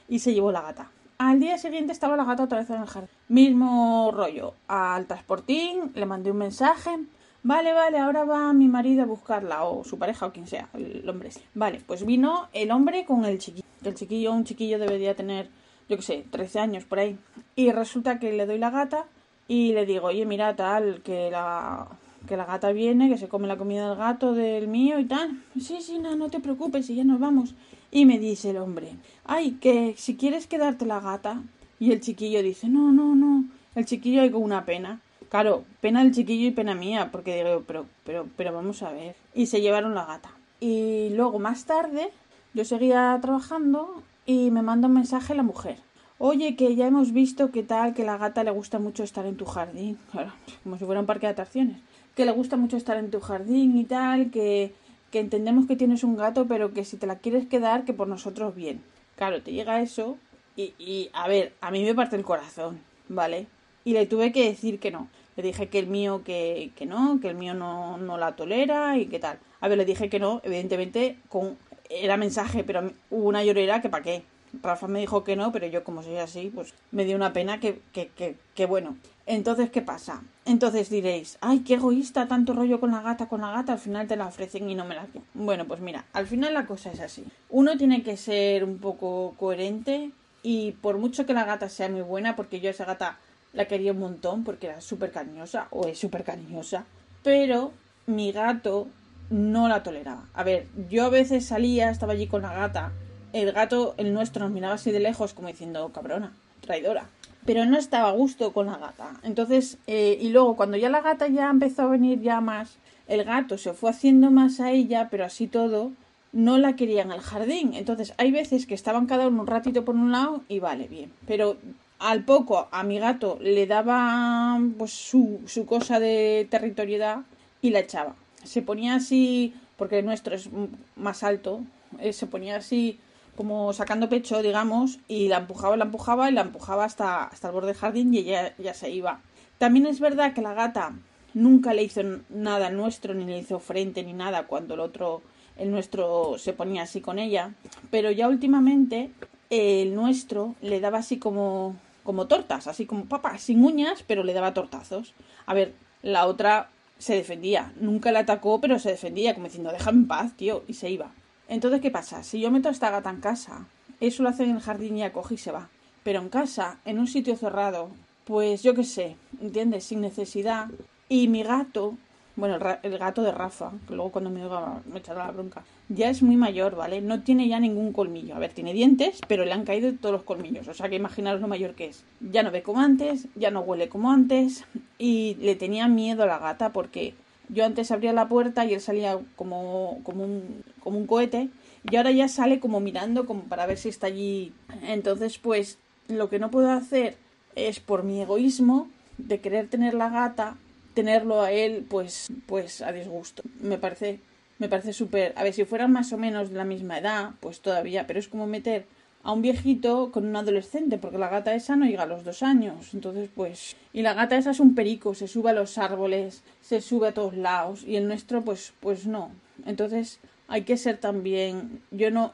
y 0.09 0.19
se 0.19 0.35
llevó 0.35 0.51
la 0.51 0.63
gata. 0.63 0.91
Al 1.19 1.39
día 1.39 1.59
siguiente 1.59 1.93
estaba 1.93 2.17
la 2.17 2.25
gata 2.25 2.45
otra 2.45 2.59
vez 2.61 2.71
en 2.71 2.81
el 2.81 2.89
jardín. 2.89 3.11
Mismo 3.29 4.11
rollo. 4.11 4.55
Al 4.69 5.07
transportín 5.07 5.93
le 5.95 6.07
mandé 6.07 6.31
un 6.31 6.39
mensaje. 6.39 6.99
Vale, 7.43 7.73
vale, 7.73 7.99
ahora 7.99 8.25
va 8.25 8.53
mi 8.53 8.69
marido 8.69 9.03
a 9.03 9.07
buscarla, 9.07 9.65
o 9.65 9.83
su 9.83 9.99
pareja, 9.99 10.27
o 10.27 10.33
quien 10.33 10.47
sea, 10.47 10.69
el 10.75 11.09
hombre. 11.09 11.31
Vale, 11.55 11.81
pues 11.87 12.05
vino 12.05 12.49
el 12.53 12.71
hombre 12.71 13.07
con 13.07 13.25
el 13.25 13.39
chiquillo. 13.39 13.67
El 13.83 13.95
chiquillo, 13.95 14.33
un 14.33 14.45
chiquillo 14.45 14.79
debería 14.79 15.15
tener, 15.15 15.49
yo 15.89 15.97
qué 15.97 16.03
sé, 16.03 16.25
13 16.31 16.61
años 16.61 16.85
por 16.85 16.99
ahí. 16.99 17.19
Y 17.57 17.73
resulta 17.73 18.19
que 18.19 18.33
le 18.33 18.45
doy 18.45 18.59
la 18.59 18.69
gata 18.69 19.07
y 19.49 19.73
le 19.73 19.87
digo, 19.87 20.09
oye, 20.09 20.27
mira, 20.27 20.55
tal, 20.55 21.01
que 21.03 21.31
la, 21.31 21.89
que 22.29 22.37
la 22.37 22.45
gata 22.45 22.73
viene, 22.73 23.09
que 23.09 23.17
se 23.17 23.29
come 23.29 23.49
la 23.49 23.57
comida 23.57 23.89
del 23.89 23.97
gato, 23.97 24.35
del 24.35 24.69
mío 24.69 24.99
y 24.99 25.07
tal. 25.07 25.43
Sí, 25.59 25.79
sí, 25.81 25.99
no, 25.99 26.17
no 26.17 26.29
te 26.29 26.41
preocupes, 26.41 26.91
y 26.91 26.97
ya 26.97 27.05
nos 27.05 27.21
vamos. 27.21 27.55
Y 27.91 28.05
me 28.05 28.19
dice 28.19 28.51
el 28.51 28.59
hombre, 28.59 28.93
ay, 29.25 29.53
que 29.53 29.95
si 29.97 30.17
quieres 30.17 30.47
quedarte 30.47 30.85
la 30.85 31.01
gata. 31.01 31.43
Y 31.79 31.93
el 31.93 32.01
chiquillo 32.03 32.43
dice, 32.43 32.69
no, 32.69 32.93
no, 32.93 33.15
no. 33.15 33.47
El 33.75 33.87
chiquillo 33.87 34.21
hay 34.21 34.31
con 34.31 34.43
una 34.43 34.67
pena. 34.67 35.01
Claro, 35.31 35.65
pena 35.81 36.03
del 36.03 36.13
chiquillo 36.13 36.49
y 36.49 36.51
pena 36.51 36.75
mía, 36.75 37.11
porque 37.13 37.37
digo, 37.37 37.63
pero, 37.65 37.87
pero, 38.05 38.27
pero 38.37 38.53
vamos 38.53 38.83
a 38.83 38.91
ver. 38.91 39.15
Y 39.33 39.47
se 39.47 39.61
llevaron 39.61 39.95
la 39.95 40.05
gata. 40.05 40.33
Y 40.59 41.11
luego 41.11 41.39
más 41.39 41.67
tarde, 41.67 42.11
yo 42.53 42.65
seguía 42.65 43.17
trabajando 43.23 44.03
y 44.27 44.51
me 44.51 44.63
manda 44.63 44.89
un 44.89 44.95
mensaje 44.95 45.37
la 45.37 45.45
mujer. 45.45 45.79
Oye, 46.19 46.57
que 46.57 46.75
ya 46.75 46.89
hemos 46.89 47.13
visto 47.13 47.53
que 47.53 47.63
tal, 47.63 47.95
que 47.95 48.05
la 48.05 48.19
gata 48.19 48.43
le 48.43 48.51
gusta 48.51 48.81
mucho 48.81 49.05
estar 49.05 49.25
en 49.25 49.37
tu 49.37 49.45
jardín. 49.45 49.99
Claro, 50.11 50.33
como 50.65 50.77
si 50.77 50.85
fuera 50.85 51.01
un 51.01 51.07
parque 51.07 51.27
de 51.27 51.33
atracciones. 51.33 51.77
Que 52.17 52.27
le 52.27 52.33
gusta 52.33 52.57
mucho 52.57 52.77
estar 52.77 52.97
en 52.97 53.13
tu 53.13 53.21
jardín 53.21 53.79
y 53.79 53.85
tal, 53.85 54.33
que, 54.33 54.75
que 55.13 55.21
entendemos 55.21 55.69
que 55.69 55.77
tienes 55.77 56.03
un 56.03 56.17
gato, 56.17 56.47
pero 56.49 56.75
que 56.75 56.85
si 56.85 56.97
te 56.97 57.07
la 57.07 57.19
quieres 57.19 57.47
quedar, 57.47 57.85
que 57.85 57.93
por 57.93 58.09
nosotros 58.09 58.57
bien. 58.57 58.83
Claro, 59.15 59.41
te 59.43 59.53
llega 59.53 59.81
eso 59.81 60.19
y, 60.57 60.75
y 60.77 61.09
a 61.13 61.29
ver, 61.29 61.55
a 61.61 61.71
mí 61.71 61.85
me 61.85 61.95
parte 61.95 62.17
el 62.17 62.25
corazón, 62.25 62.81
¿vale? 63.09 63.47
Y 63.91 63.93
le 63.93 64.07
tuve 64.07 64.31
que 64.31 64.45
decir 64.45 64.79
que 64.79 64.93
no. 64.93 65.09
Le 65.35 65.43
dije 65.43 65.69
que 65.69 65.81
el 65.81 65.89
mío 65.89 66.23
que, 66.25 66.71
que 66.77 66.87
no, 66.87 67.19
que 67.21 67.29
el 67.29 67.35
mío 67.35 67.55
no, 67.55 67.99
no 67.99 68.19
la 68.19 68.37
tolera 68.37 68.97
y 68.97 69.07
que 69.07 69.19
tal. 69.19 69.41
A 69.61 69.67
ver, 69.67 69.79
le 69.79 69.85
dije 69.85 70.09
que 70.09 70.21
no, 70.21 70.41
evidentemente, 70.45 71.19
con 71.29 71.59
era 71.89 72.17
mensaje, 72.17 72.63
pero 72.63 72.93
hubo 73.11 73.29
una 73.29 73.43
llorera 73.43 73.83
que 73.83 73.89
para 73.89 74.05
qué. 74.05 74.23
Rafa 74.63 74.87
me 74.87 75.01
dijo 75.01 75.25
que 75.25 75.35
no, 75.35 75.51
pero 75.51 75.67
yo 75.67 75.83
como 75.83 76.05
soy 76.05 76.19
así, 76.19 76.53
pues 76.55 76.73
me 76.93 77.05
dio 77.05 77.17
una 77.17 77.33
pena 77.33 77.59
que, 77.59 77.81
que, 77.93 78.11
que, 78.11 78.37
que 78.55 78.67
bueno. 78.67 78.97
Entonces, 79.27 79.71
¿qué 79.71 79.83
pasa? 79.83 80.23
Entonces 80.45 80.89
diréis, 80.89 81.37
ay, 81.41 81.65
qué 81.67 81.75
egoísta, 81.75 82.29
tanto 82.29 82.53
rollo 82.53 82.79
con 82.79 82.93
la 82.93 83.03
gata, 83.03 83.29
con 83.29 83.41
la 83.41 83.51
gata, 83.51 83.73
al 83.73 83.81
final 83.81 84.07
te 84.07 84.15
la 84.15 84.29
ofrecen 84.29 84.71
y 84.71 84.77
no 84.77 84.85
me 84.85 84.95
la 84.95 85.09
Bueno, 85.35 85.67
pues 85.67 85.81
mira, 85.81 86.05
al 86.13 86.29
final 86.29 86.55
la 86.55 86.67
cosa 86.67 86.93
es 86.93 87.01
así. 87.01 87.25
Uno 87.49 87.77
tiene 87.77 88.05
que 88.05 88.17
ser 88.17 88.63
un 88.63 88.79
poco 88.79 89.35
coherente 89.37 90.13
y 90.45 90.73
por 90.81 90.99
mucho 90.99 91.27
que 91.27 91.35
la 91.35 91.45
gata 91.45 91.69
sea 91.69 91.89
muy 91.89 92.03
buena, 92.03 92.37
porque 92.37 92.61
yo 92.61 92.71
esa 92.71 92.85
gata 92.85 93.19
la 93.53 93.67
quería 93.67 93.93
un 93.93 93.99
montón 93.99 94.45
porque 94.45 94.69
era 94.69 94.81
súper 94.81 95.11
cariñosa, 95.11 95.69
o 95.71 95.87
es 95.87 95.99
súper 95.99 96.25
cariñosa, 96.25 96.85
pero 97.23 97.73
mi 98.07 98.33
gato 98.33 98.89
no 99.31 99.69
la 99.69 99.83
toleraba. 99.83 100.29
A 100.35 100.43
ver, 100.43 100.67
yo 100.89 101.05
a 101.05 101.09
veces 101.11 101.47
salía, 101.47 101.91
estaba 101.91 102.13
allí 102.13 102.27
con 102.27 102.43
la 102.43 102.53
gata, 102.53 102.93
el 103.33 103.53
gato, 103.53 103.95
el 103.97 104.13
nuestro, 104.13 104.45
nos 104.45 104.53
miraba 104.53 104.75
así 104.75 104.91
de 104.91 105.01
lejos 105.01 105.35
como 105.35 105.49
diciendo, 105.49 105.91
cabrona, 105.93 106.33
traidora 106.61 107.09
pero 107.45 107.65
no 107.65 107.79
estaba 107.79 108.09
a 108.09 108.13
gusto 108.13 108.53
con 108.53 108.67
la 108.67 108.77
gata. 108.77 109.15
Entonces, 109.23 109.79
eh, 109.87 110.19
y 110.21 110.31
luego 110.31 110.57
cuando 110.57 110.77
ya 110.77 110.89
la 110.91 111.01
gata 111.01 111.29
ya 111.29 111.51
empezó 111.51 111.83
a 111.83 111.87
venir 111.87 112.21
ya 112.21 112.41
más, 112.41 112.77
el 113.09 113.25
gato 113.25 113.59
se 113.59 113.73
fue 113.73 113.91
haciendo 113.91 114.31
más 114.31 114.61
a 114.61 114.71
ella, 114.71 115.09
pero 115.11 115.25
así 115.25 115.47
todo, 115.47 115.93
no 116.33 116.59
la 116.59 116.77
quería 116.77 117.03
en 117.03 117.13
el 117.13 117.21
jardín. 117.21 117.75
Entonces 117.75 118.15
hay 118.19 118.31
veces 118.31 118.67
que 118.67 118.75
estaban 118.75 119.07
cada 119.07 119.29
uno 119.29 119.43
un 119.43 119.47
ratito 119.47 119.85
por 119.85 119.95
un 119.95 120.13
lado 120.13 120.43
y 120.49 120.61
vale, 120.61 120.87
bien. 120.87 121.13
Pero 121.27 121.57
al 122.01 122.25
poco 122.25 122.69
a 122.73 122.83
mi 122.83 122.99
gato 122.99 123.39
le 123.41 123.67
daba 123.67 124.59
pues 124.79 124.91
su, 124.91 125.41
su 125.47 125.67
cosa 125.67 126.01
de 126.01 126.49
territorialidad 126.51 127.21
y 127.63 127.71
la 127.71 127.81
echaba. 127.81 128.17
Se 128.43 128.63
ponía 128.63 128.95
así, 128.95 129.55
porque 129.77 129.99
el 129.99 130.07
nuestro 130.07 130.35
es 130.35 130.49
más 130.97 131.23
alto, 131.23 131.61
eh, 132.01 132.13
se 132.13 132.27
ponía 132.27 132.57
así 132.57 132.99
como 133.37 133.73
sacando 133.73 134.09
pecho, 134.09 134.43
digamos, 134.43 134.99
y 135.09 135.29
la 135.29 135.39
empujaba, 135.39 135.77
la 135.77 135.85
empujaba 135.85 136.31
y 136.31 136.33
la 136.33 136.41
empujaba 136.41 136.85
hasta, 136.85 137.25
hasta 137.25 137.49
el 137.49 137.55
borde 137.55 137.69
del 137.69 137.77
jardín 137.77 138.13
y 138.15 138.19
ella 138.19 138.55
ya 138.59 138.75
se 138.75 138.91
iba. 138.91 139.21
También 139.59 139.87
es 139.87 140.01
verdad 140.01 140.33
que 140.33 140.43
la 140.43 140.55
gata 140.55 140.95
nunca 141.35 141.75
le 141.75 141.83
hizo 141.83 142.01
nada 142.31 142.71
nuestro, 142.71 143.15
ni 143.15 143.25
le 143.25 143.39
hizo 143.39 143.61
frente 143.61 144.03
ni 144.03 144.15
nada 144.15 144.47
cuando 144.47 144.75
el 144.75 144.81
otro, 144.81 145.21
el 145.59 145.71
nuestro 145.71 146.39
se 146.39 146.55
ponía 146.55 146.83
así 146.83 147.03
con 147.03 147.19
ella, 147.19 147.53
pero 147.91 148.11
ya 148.11 148.27
últimamente 148.29 149.11
el 149.51 149.95
nuestro 149.95 150.55
le 150.63 150.81
daba 150.81 150.99
así 150.99 151.19
como 151.19 151.77
como 152.03 152.27
tortas, 152.27 152.67
así 152.67 152.87
como 152.87 153.07
papá, 153.07 153.39
sin 153.39 153.65
uñas, 153.65 154.05
pero 154.07 154.25
le 154.25 154.33
daba 154.33 154.55
tortazos. 154.55 155.15
A 155.47 155.55
ver, 155.55 155.75
la 156.03 156.27
otra 156.27 156.71
se 156.99 157.15
defendía, 157.15 157.73
nunca 157.81 158.13
la 158.13 158.21
atacó, 158.21 158.61
pero 158.61 158.79
se 158.79 158.91
defendía, 158.91 159.35
como 159.35 159.47
diciendo, 159.47 159.73
déjame 159.73 159.99
en 159.99 160.09
paz, 160.09 160.37
tío, 160.37 160.65
y 160.69 160.75
se 160.75 160.91
iba. 160.91 161.13
Entonces, 161.49 161.81
¿qué 161.81 161.91
pasa? 161.91 162.23
Si 162.23 162.41
yo 162.41 162.51
meto 162.51 162.69
a 162.69 162.73
esta 162.73 162.91
gata 162.91 163.11
en 163.11 163.21
casa, 163.21 163.67
eso 164.01 164.23
lo 164.23 164.29
hace 164.29 164.45
en 164.45 164.51
el 164.51 164.61
jardín 164.61 164.97
y 164.97 165.03
acoge 165.03 165.35
y 165.35 165.39
se 165.39 165.51
va. 165.51 165.69
Pero 166.03 166.21
en 166.21 166.29
casa, 166.29 166.79
en 166.85 166.99
un 166.99 167.07
sitio 167.07 167.37
cerrado, 167.37 167.91
pues 168.25 168.63
yo 168.63 168.75
qué 168.75 168.85
sé, 168.85 169.17
¿entiendes? 169.41 169.85
Sin 169.85 170.01
necesidad. 170.01 170.69
Y 171.09 171.29
mi 171.29 171.43
gato 171.43 171.97
bueno, 172.41 172.59
el, 172.83 172.99
gato 172.99 173.23
de 173.23 173.33
Rafa, 173.33 173.71
que 173.87 173.95
luego 173.95 174.11
cuando 174.11 174.31
me 174.31 174.43
oiga 174.43 174.81
me 174.91 174.99
echará 174.99 175.27
la 175.27 175.31
bronca, 175.31 175.63
ya 175.91 176.09
es 176.09 176.23
muy 176.23 176.37
mayor, 176.37 176.75
¿vale? 176.75 177.03
No 177.03 177.23
tiene 177.23 177.47
ya 177.47 177.61
ningún 177.61 177.93
colmillo. 177.93 178.35
A 178.35 178.39
ver, 178.39 178.53
tiene 178.53 178.73
dientes, 178.73 179.21
pero 179.29 179.45
le 179.45 179.53
han 179.53 179.65
caído 179.65 179.93
todos 179.95 180.13
los 180.15 180.23
colmillos. 180.23 180.67
O 180.67 180.75
sea 180.75 180.89
que 180.89 180.97
imaginaros 180.97 181.41
lo 181.43 181.49
mayor 181.49 181.75
que 181.75 181.87
es. 181.87 182.03
Ya 182.21 182.43
no 182.43 182.51
ve 182.51 182.63
como 182.63 182.81
antes, 182.81 183.29
ya 183.37 183.51
no 183.51 183.61
huele 183.61 183.91
como 183.91 184.11
antes. 184.11 184.65
Y 184.99 185.37
le 185.41 185.55
tenía 185.55 185.87
miedo 185.87 186.23
a 186.23 186.27
la 186.27 186.39
gata 186.39 186.73
porque 186.73 187.15
yo 187.51 187.65
antes 187.65 187.91
abría 187.91 188.13
la 188.13 188.29
puerta 188.29 188.65
y 188.65 188.75
él 188.75 188.81
salía 188.81 189.19
como, 189.37 190.01
como, 190.03 190.25
un, 190.25 190.65
como 190.81 190.99
un 190.99 191.07
cohete. 191.07 191.51
Y 191.91 191.97
ahora 191.97 192.11
ya 192.11 192.29
sale 192.29 192.59
como 192.59 192.81
mirando 192.81 193.27
como 193.27 193.43
para 193.43 193.67
ver 193.67 193.77
si 193.77 193.91
está 193.91 194.07
allí. 194.07 194.55
Entonces, 194.83 195.39
pues, 195.39 195.79
lo 196.09 196.31
que 196.31 196.39
no 196.39 196.51
puedo 196.51 196.71
hacer 196.71 197.17
es 197.55 197.81
por 197.81 198.03
mi 198.03 198.23
egoísmo 198.23 198.89
de 199.19 199.41
querer 199.41 199.69
tener 199.69 199.93
la 199.95 200.09
gata 200.09 200.57
tenerlo 200.95 201.43
a 201.43 201.53
él 201.53 201.87
pues 201.89 202.29
pues 202.47 202.83
a 202.83 202.93
disgusto. 202.93 203.43
Me 203.61 203.79
parece 203.79 204.21
me 204.59 204.69
parece 204.69 204.93
súper 204.93 205.33
a 205.37 205.43
ver 205.43 205.53
si 205.53 205.65
fueran 205.65 205.93
más 205.93 206.13
o 206.13 206.19
menos 206.19 206.51
de 206.51 206.57
la 206.57 206.65
misma 206.65 206.99
edad 206.99 207.31
pues 207.41 207.61
todavía 207.61 208.07
pero 208.07 208.19
es 208.19 208.29
como 208.29 208.47
meter 208.47 208.87
a 209.23 209.33
un 209.33 209.43
viejito 209.43 210.11
con 210.13 210.27
un 210.27 210.37
adolescente 210.37 210.97
porque 210.97 211.19
la 211.19 211.29
gata 211.29 211.55
esa 211.55 211.77
no 211.77 211.85
llega 211.85 212.05
a 212.05 212.07
los 212.07 212.25
dos 212.25 212.43
años. 212.43 212.95
Entonces 212.95 213.29
pues 213.35 213.77
y 213.93 214.03
la 214.03 214.15
gata 214.15 214.37
esa 214.37 214.51
es 214.51 214.61
un 214.61 214.75
perico 214.75 215.15
se 215.15 215.29
sube 215.29 215.51
a 215.51 215.55
los 215.55 215.79
árboles 215.79 216.43
se 216.61 216.81
sube 216.81 217.09
a 217.09 217.15
todos 217.15 217.37
lados 217.37 217.85
y 217.85 217.97
el 217.97 218.09
nuestro 218.09 218.43
pues 218.43 218.73
pues 218.81 219.07
no. 219.07 219.31
Entonces 219.67 220.21
hay 220.49 220.63
que 220.63 220.77
ser 220.77 220.99
también 220.99 221.83
yo 221.91 222.11
no 222.11 222.33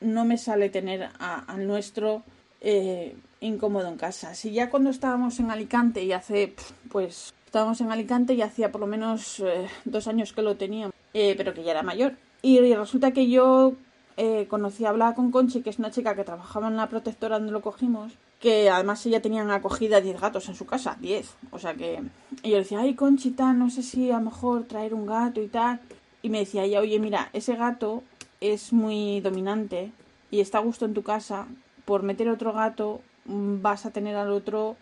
no 0.00 0.24
me 0.24 0.38
sale 0.38 0.70
tener 0.70 1.08
al 1.18 1.66
nuestro 1.66 2.22
eh, 2.60 3.16
incómodo 3.40 3.88
en 3.88 3.96
casa. 3.96 4.34
Si 4.34 4.52
ya 4.52 4.70
cuando 4.70 4.90
estábamos 4.90 5.38
en 5.40 5.50
Alicante 5.50 6.02
y 6.02 6.12
hace 6.12 6.54
pues 6.90 7.32
Estábamos 7.48 7.80
en 7.80 7.90
Alicante 7.90 8.34
y 8.34 8.42
hacía 8.42 8.70
por 8.70 8.82
lo 8.82 8.86
menos 8.86 9.40
eh, 9.40 9.68
dos 9.86 10.06
años 10.06 10.34
que 10.34 10.42
lo 10.42 10.58
teníamos, 10.58 10.94
eh, 11.14 11.32
pero 11.34 11.54
que 11.54 11.62
ya 11.62 11.70
era 11.70 11.82
mayor. 11.82 12.12
Y, 12.42 12.60
resulta 12.74 13.12
que 13.12 13.30
yo 13.30 13.72
eh, 14.18 14.46
conocí, 14.50 14.84
hablaba 14.84 15.14
con 15.14 15.30
Conchi, 15.30 15.62
que 15.62 15.70
es 15.70 15.78
una 15.78 15.90
chica 15.90 16.14
que 16.14 16.24
trabajaba 16.24 16.68
en 16.68 16.76
la 16.76 16.90
protectora 16.90 17.38
donde 17.38 17.52
lo 17.52 17.62
cogimos, 17.62 18.12
que 18.38 18.68
además 18.68 19.06
ella 19.06 19.22
tenía 19.22 19.50
acogida 19.54 20.02
10 20.02 20.20
gatos 20.20 20.46
en 20.50 20.56
su 20.56 20.66
casa, 20.66 20.98
10. 21.00 21.36
O 21.50 21.58
sea 21.58 21.72
que. 21.72 22.02
Y 22.42 22.50
yo 22.50 22.58
decía, 22.58 22.80
ay, 22.80 22.92
Conchita, 22.92 23.54
no 23.54 23.70
sé 23.70 23.82
si 23.82 24.10
a 24.10 24.18
lo 24.18 24.26
mejor 24.26 24.64
traer 24.64 24.92
un 24.92 25.06
gato 25.06 25.40
y 25.40 25.48
tal. 25.48 25.80
Y 26.20 26.28
me 26.28 26.40
decía 26.40 26.64
ella, 26.64 26.80
oye, 26.80 26.98
mira, 26.98 27.30
ese 27.32 27.56
gato 27.56 28.02
es 28.42 28.74
muy 28.74 29.22
dominante 29.22 29.90
y 30.30 30.40
está 30.40 30.58
a 30.58 30.60
gusto 30.60 30.84
en 30.84 30.92
tu 30.92 31.02
casa. 31.02 31.46
Por 31.86 32.02
meter 32.02 32.28
otro 32.28 32.52
gato 32.52 33.00
mm, 33.24 33.62
vas 33.62 33.86
a 33.86 33.90
tener 33.90 34.16
al 34.16 34.32
otro 34.32 34.76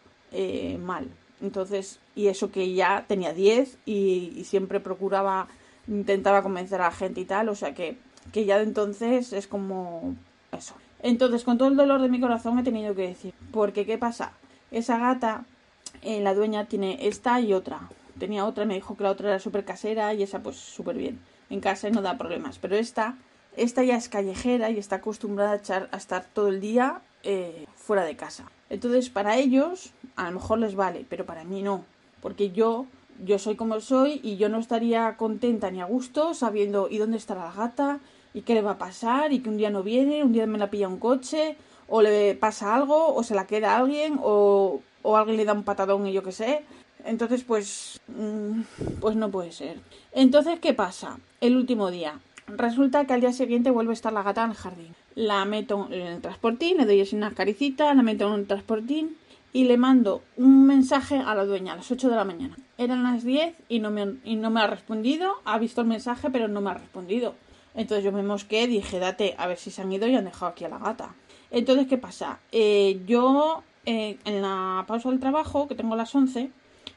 mal. 0.81 1.09
Entonces, 1.41 2.01
y 2.15 2.29
eso 2.29 2.51
que 2.51 2.73
ya 2.73 3.05
tenía 3.07 3.33
10 3.33 3.79
y, 3.85 4.43
siempre 4.45 4.81
procuraba, 4.81 5.49
intentaba 5.87 6.43
convencer 6.43 6.81
a 6.81 6.85
la 6.85 6.93
gente 6.93 7.21
y 7.21 7.25
tal, 7.25 7.49
o 7.49 7.55
sea 7.55 7.75
que, 7.75 7.99
que 8.33 8.45
ya 8.45 8.59
de 8.59 8.65
entonces 8.65 9.33
es 9.33 9.47
como 9.47 10.15
eso. 10.53 10.75
Entonces, 11.03 11.45
con 11.45 11.59
todo 11.59 11.69
el 11.69 11.77
dolor 11.77 12.01
de 12.01 12.09
mi 12.09 12.21
corazón 12.21 12.59
he 12.59 12.63
tenido 12.63 12.95
que 12.95 13.09
decir, 13.09 13.35
porque 13.53 13.85
¿qué 13.85 13.99
pasa? 13.99 14.33
Esa 14.71 14.99
gata, 14.99 15.45
eh, 16.03 16.21
la 16.21 16.35
dueña 16.35 16.65
tiene 16.65 17.07
esta 17.07 17.41
y 17.41 17.53
otra. 17.53 17.81
Tenía 18.19 18.47
otra, 18.47 18.65
me 18.65 18.75
dijo 18.75 18.97
que 18.97 19.05
la 19.05 19.11
otra 19.11 19.29
era 19.29 19.39
súper 19.39 19.65
casera 19.65 20.15
y 20.15 20.23
esa 20.23 20.43
pues 20.43 20.57
súper 20.57 20.97
bien. 20.97 21.21
En 21.51 21.61
casa 21.61 21.91
no 21.91 22.03
da 22.03 22.19
problemas, 22.19 22.59
pero 22.59 22.77
esta, 22.77 23.17
esta 23.57 23.85
ya 23.85 23.97
es 23.97 24.09
callejera 24.09 24.71
y 24.71 24.79
está 24.79 24.97
acostumbrada 24.97 25.53
a, 25.53 25.57
echar, 25.57 25.89
a 25.93 25.99
estar 25.99 26.25
todo 26.25 26.49
el 26.49 26.61
día 26.61 27.03
eh, 27.27 27.67
fuera 27.75 28.05
de 28.05 28.17
casa. 28.17 28.51
Entonces, 28.71 29.11
para 29.11 29.37
ellos, 29.37 29.93
a 30.15 30.31
lo 30.31 30.39
mejor 30.39 30.61
les 30.61 30.77
vale, 30.77 31.05
pero 31.09 31.27
para 31.27 31.43
mí 31.43 31.61
no. 31.61 31.85
Porque 32.21 32.53
yo, 32.53 32.87
yo 33.25 33.41
soy 33.41 33.57
como 33.57 33.81
soy 33.81 34.21
y 34.23 34.37
yo 34.37 34.49
no 34.49 34.59
estaría 34.59 35.17
contenta 35.17 35.73
ni 35.73 35.81
a 35.81 35.87
gusto 35.87 36.35
sabiendo 36.35 36.89
y 36.89 36.99
dónde 36.99 37.17
estará 37.17 37.47
la 37.47 37.53
gata 37.53 37.99
y 38.33 38.43
qué 38.43 38.55
le 38.55 38.63
va 38.63 38.73
a 38.73 38.79
pasar 38.79 39.33
y 39.33 39.41
que 39.41 39.49
un 39.49 39.57
día 39.57 39.71
no 39.71 39.83
viene, 39.83 40.23
un 40.23 40.33
día 40.33 40.47
me 40.47 40.57
la 40.57 40.71
pilla 40.71 40.87
un 40.87 40.99
coche 40.99 41.57
o 41.89 42.01
le 42.01 42.37
pasa 42.37 42.77
algo 42.77 43.15
o 43.15 43.23
se 43.25 43.35
la 43.35 43.49
queda 43.49 43.77
alguien 43.77 44.21
o, 44.23 44.81
o 45.03 45.17
alguien 45.17 45.37
le 45.37 45.45
da 45.45 45.53
un 45.53 45.65
patadón 45.65 46.07
y 46.07 46.13
yo 46.13 46.23
qué 46.23 46.33
sé. 46.33 46.65
Entonces, 47.05 47.43
pues, 47.43 48.01
mm, 48.07 48.61
pues 49.01 49.17
no 49.17 49.33
puede 49.33 49.51
ser. 49.51 49.81
Entonces, 50.13 50.61
¿qué 50.61 50.75
pasa? 50.75 51.19
El 51.41 51.57
último 51.57 51.91
día. 51.91 52.21
Resulta 52.47 53.05
que 53.05 53.15
al 53.15 53.21
día 53.21 53.33
siguiente 53.33 53.73
vuelve 53.73 53.91
a 53.91 53.95
estar 53.95 54.13
la 54.13 54.23
gata 54.23 54.45
en 54.45 54.51
el 54.51 54.57
jardín 54.57 54.95
la 55.17 55.45
meto 55.47 55.89
en 55.91 56.03
el 56.03 56.21
transportín, 56.21 56.77
le 56.77 56.87
doy 56.87 57.01
así 57.01 57.17
una 57.17 57.33
caricita, 57.33 57.93
la 57.93 58.03
meto 58.03 58.33
en 58.33 58.41
el 58.41 58.47
transportín 58.47 59.17
y 59.53 59.65
le 59.65 59.79
mando 59.79 60.23
un 60.37 60.67
mensaje 60.67 61.17
a 61.17 61.35
la 61.35 61.45
dueña 61.45 61.73
a 61.73 61.77
las 61.77 61.91
8 61.91 62.11
de 62.11 62.17
la 62.17 62.25
mañana. 62.25 62.57
Eran 62.79 63.03
las 63.03 63.25
10 63.25 63.55
y 63.69 63.81
no 63.81 63.91
me, 63.91 64.19
y 64.23 64.37
no 64.37 64.51
me 64.51 64.61
ha 64.61 64.67
respondido, 64.67 65.33
ha 65.45 65.59
visto 65.59 65.81
el 65.81 65.87
mensaje 65.89 66.31
pero 66.31 66.47
no 66.47 66.61
me 66.61 66.71
ha 66.71 66.75
respondido. 66.75 67.35
Entonces 67.75 68.05
yo 68.05 68.13
me 68.13 68.23
mosqué, 68.23 68.67
dije, 68.67 68.99
date, 68.99 69.35
a 69.39 69.47
ver 69.47 69.59
si 69.59 69.71
se 69.71 69.83
han 69.83 69.91
ido 69.91 70.07
y 70.07 70.15
han 70.15 70.25
dejado 70.27 70.53
aquí 70.53 70.65
a 70.65 70.69
la 70.69 70.79
gata. 70.79 71.15
Entonces, 71.51 71.87
¿qué 71.87 71.99
pasa? 71.99 72.39
Eh, 72.53 73.01
yo 73.07 73.63
eh, 73.85 74.19
en 74.25 74.43
la 74.43 74.85
pausa 74.87 75.11
del 75.11 75.21
trabajo, 75.21 75.69
que 75.69 75.75
tengo 75.75 75.95
a 75.95 75.97
las 75.97 76.15
11, 76.15 76.51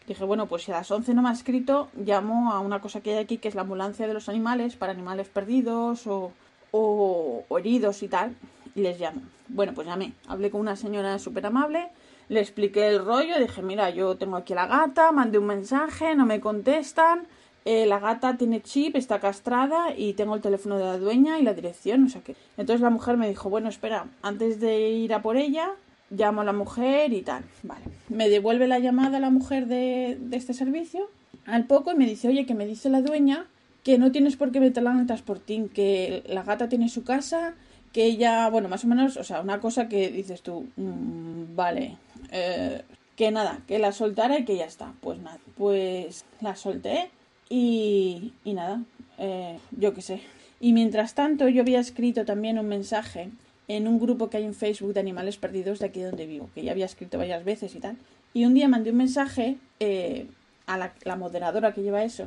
dije, 0.08 0.24
bueno, 0.24 0.48
pues 0.48 0.64
si 0.64 0.72
a 0.72 0.76
las 0.76 0.90
11 0.90 1.14
no 1.14 1.22
me 1.22 1.30
ha 1.30 1.34
escrito, 1.34 1.90
llamo 1.96 2.52
a 2.52 2.60
una 2.60 2.82
cosa 2.82 3.02
que 3.02 3.12
hay 3.12 3.18
aquí, 3.18 3.38
que 3.38 3.48
es 3.48 3.56
la 3.56 3.62
ambulancia 3.62 4.08
de 4.08 4.14
los 4.14 4.28
animales, 4.28 4.76
para 4.76 4.92
animales 4.92 5.30
perdidos 5.30 6.08
o 6.08 6.32
o, 6.72 7.44
heridos 7.58 8.04
y 8.04 8.08
tal, 8.08 8.36
y 8.76 8.82
les 8.82 9.00
llamo. 9.00 9.22
Bueno, 9.48 9.74
pues 9.74 9.88
llamé, 9.88 10.14
hablé 10.28 10.52
con 10.52 10.62
una 10.62 10.76
señora 10.76 11.18
súper 11.20 11.46
amable, 11.46 11.90
le 12.30 12.40
expliqué 12.40 12.88
el 12.88 13.04
rollo, 13.04 13.40
dije, 13.40 13.62
mira, 13.62 13.90
yo 13.90 14.16
tengo 14.16 14.38
aquí 14.38 14.54
a 14.54 14.58
la 14.58 14.68
gata, 14.68 15.12
mandé 15.12 15.40
un 15.40 15.48
mensaje, 15.48 16.16
no 16.16 16.26
me 16.26 16.40
contestan, 16.40 17.28
eh, 17.66 17.86
la 17.86 18.00
gata 18.00 18.38
tiene 18.38 18.62
chip, 18.62 18.96
está 18.96 19.20
castrada 19.20 19.94
y 19.96 20.14
tengo 20.14 20.36
el 20.36 20.42
teléfono 20.42 20.78
de 20.78 20.86
la 20.86 20.98
dueña 20.98 21.40
y 21.40 21.44
la 21.44 21.54
dirección, 21.54 22.06
o 22.06 22.10
sea 22.10 22.22
que... 22.22 22.36
Entonces 22.58 22.82
la 22.82 22.90
mujer 22.90 23.18
me 23.18 23.28
dijo, 23.28 23.50
bueno, 23.50 23.70
espera, 23.70 24.06
antes 24.22 24.60
de 24.60 24.90
ir 24.90 25.14
a 25.14 25.22
por 25.22 25.38
ella, 25.38 25.72
llamo 26.10 26.42
a 26.42 26.44
la 26.44 26.54
mujer 26.54 27.14
y 27.14 27.22
tal. 27.22 27.44
Vale. 27.64 27.84
Me 28.10 28.30
devuelve 28.30 28.68
la 28.68 28.80
llamada 28.80 29.20
la 29.20 29.30
mujer 29.30 29.68
de, 29.68 30.18
este 30.32 30.54
servicio 30.54 31.10
al 31.46 31.66
poco 31.66 31.92
y 31.92 31.96
me 31.96 32.06
dice, 32.06 32.28
oye, 32.28 32.46
que 32.46 32.54
me 32.54 32.66
dice 32.66 32.90
la 32.90 33.02
dueña 33.02 33.48
que 33.90 33.98
no 33.98 34.12
tienes 34.12 34.36
por 34.36 34.52
qué 34.52 34.60
meterla 34.60 34.92
en 34.92 35.00
el 35.00 35.08
transportín, 35.08 35.68
que 35.68 36.22
la 36.28 36.44
gata 36.44 36.70
tiene 36.70 36.90
su 36.90 37.04
casa, 37.04 37.56
que 37.92 38.06
ella, 38.06 38.48
bueno, 38.52 38.70
más 38.70 38.86
o 38.86 38.88
menos, 38.88 39.18
o 39.18 39.24
sea, 39.24 39.42
una 39.42 39.60
cosa 39.60 39.90
que 39.90 40.12
dices 40.12 40.44
tú, 40.44 40.68
mm, 40.76 41.56
vale, 41.56 41.98
eh, 42.32 42.84
que 43.16 43.32
nada, 43.32 43.62
que 43.68 43.80
la 43.80 43.92
soltara 43.92 44.38
y 44.38 44.46
que 44.46 44.58
ya 44.58 44.66
está. 44.66 44.94
Pues 45.02 45.18
nada, 45.18 45.40
pues 45.58 46.24
la 46.40 46.56
solté 46.56 47.10
y, 47.50 48.32
y 48.44 48.54
nada, 48.54 48.84
eh, 49.18 49.58
yo 49.72 49.96
qué 49.96 50.04
sé. 50.04 50.22
Y 50.60 50.74
mientras 50.74 51.16
tanto 51.16 51.48
yo 51.50 51.64
había 51.64 51.80
escrito 51.80 52.26
también 52.26 52.60
un 52.60 52.68
mensaje 52.68 53.32
en 53.68 53.88
un 53.88 54.00
grupo 54.00 54.30
que 54.30 54.38
hay 54.38 54.44
en 54.44 54.54
Facebook 54.54 54.94
de 54.94 55.00
animales 55.00 55.38
perdidos 55.38 55.80
de 55.80 55.88
aquí 55.88 56.02
donde 56.02 56.28
vivo, 56.28 56.48
que 56.54 56.62
ya 56.62 56.74
había 56.74 56.86
escrito 56.86 57.18
varias 57.18 57.44
veces 57.44 57.74
y 57.74 57.80
tal. 57.80 57.98
Y 58.36 58.46
un 58.46 58.54
día 58.54 58.68
mandé 58.68 58.92
un 58.92 58.98
mensaje 58.98 59.58
eh, 59.80 60.28
a 60.68 60.78
la, 60.78 60.94
la 61.06 61.16
moderadora 61.16 61.74
que 61.74 61.82
lleva 61.82 62.04
eso 62.04 62.26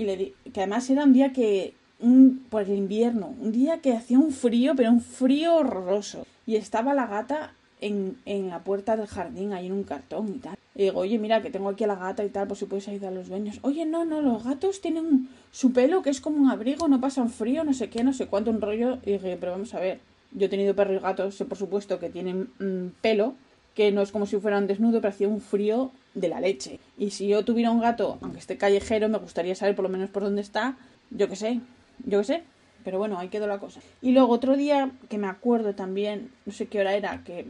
y 0.00 0.04
le 0.04 0.16
di, 0.16 0.34
que 0.52 0.60
además 0.60 0.88
era 0.88 1.04
un 1.04 1.12
día 1.12 1.32
que, 1.32 1.74
un, 2.00 2.46
por 2.48 2.62
el 2.62 2.70
invierno, 2.70 3.34
un 3.38 3.52
día 3.52 3.80
que 3.82 3.92
hacía 3.92 4.18
un 4.18 4.32
frío, 4.32 4.72
pero 4.74 4.90
un 4.90 5.02
frío 5.02 5.56
horroroso. 5.56 6.26
Y 6.46 6.56
estaba 6.56 6.94
la 6.94 7.06
gata 7.06 7.52
en, 7.82 8.16
en 8.24 8.48
la 8.48 8.60
puerta 8.60 8.96
del 8.96 9.06
jardín, 9.06 9.52
ahí 9.52 9.66
en 9.66 9.72
un 9.72 9.84
cartón 9.84 10.28
y 10.36 10.38
tal. 10.38 10.56
Y 10.74 10.84
digo, 10.84 11.00
oye, 11.00 11.18
mira, 11.18 11.42
que 11.42 11.50
tengo 11.50 11.68
aquí 11.68 11.84
a 11.84 11.88
la 11.88 11.96
gata 11.96 12.24
y 12.24 12.30
tal, 12.30 12.48
por 12.48 12.56
si 12.56 12.64
puedes 12.64 12.88
ayudar 12.88 13.12
a 13.12 13.16
los 13.16 13.28
dueños. 13.28 13.58
Oye, 13.60 13.84
no, 13.84 14.06
no, 14.06 14.22
los 14.22 14.42
gatos 14.42 14.80
tienen 14.80 15.28
su 15.52 15.72
pelo 15.72 16.00
que 16.00 16.08
es 16.08 16.22
como 16.22 16.38
un 16.38 16.48
abrigo, 16.48 16.88
no 16.88 16.98
pasan 16.98 17.28
frío, 17.28 17.62
no 17.62 17.74
sé 17.74 17.90
qué, 17.90 18.02
no 18.02 18.14
sé 18.14 18.26
cuánto, 18.26 18.50
un 18.50 18.62
rollo. 18.62 18.98
Y 19.04 19.12
dije, 19.12 19.36
pero 19.38 19.52
vamos 19.52 19.74
a 19.74 19.80
ver, 19.80 20.00
yo 20.32 20.46
he 20.46 20.48
tenido 20.48 20.74
perros 20.74 20.96
y 20.96 21.02
gatos, 21.02 21.44
por 21.46 21.58
supuesto 21.58 21.98
que 21.98 22.08
tienen 22.08 22.48
mm, 22.58 23.00
pelo, 23.02 23.34
que 23.74 23.92
no 23.92 24.00
es 24.00 24.12
como 24.12 24.24
si 24.24 24.38
fueran 24.38 24.66
desnudo, 24.66 25.02
pero 25.02 25.12
hacía 25.12 25.28
un 25.28 25.42
frío 25.42 25.90
de 26.14 26.28
la 26.28 26.40
leche. 26.40 26.80
Y 26.98 27.10
si 27.10 27.28
yo 27.28 27.44
tuviera 27.44 27.70
un 27.70 27.80
gato, 27.80 28.18
aunque 28.20 28.38
esté 28.38 28.56
callejero, 28.56 29.08
me 29.08 29.18
gustaría 29.18 29.54
saber 29.54 29.74
por 29.74 29.84
lo 29.84 29.88
menos 29.88 30.10
por 30.10 30.22
dónde 30.22 30.42
está, 30.42 30.76
yo 31.10 31.28
qué 31.28 31.36
sé, 31.36 31.60
yo 32.04 32.18
qué 32.18 32.24
sé. 32.24 32.42
Pero 32.84 32.98
bueno, 32.98 33.18
ahí 33.18 33.28
quedó 33.28 33.46
la 33.46 33.58
cosa. 33.58 33.80
Y 34.00 34.12
luego 34.12 34.32
otro 34.32 34.56
día 34.56 34.90
que 35.08 35.18
me 35.18 35.26
acuerdo 35.26 35.74
también, 35.74 36.30
no 36.46 36.52
sé 36.52 36.66
qué 36.66 36.80
hora 36.80 36.94
era, 36.94 37.22
que 37.24 37.46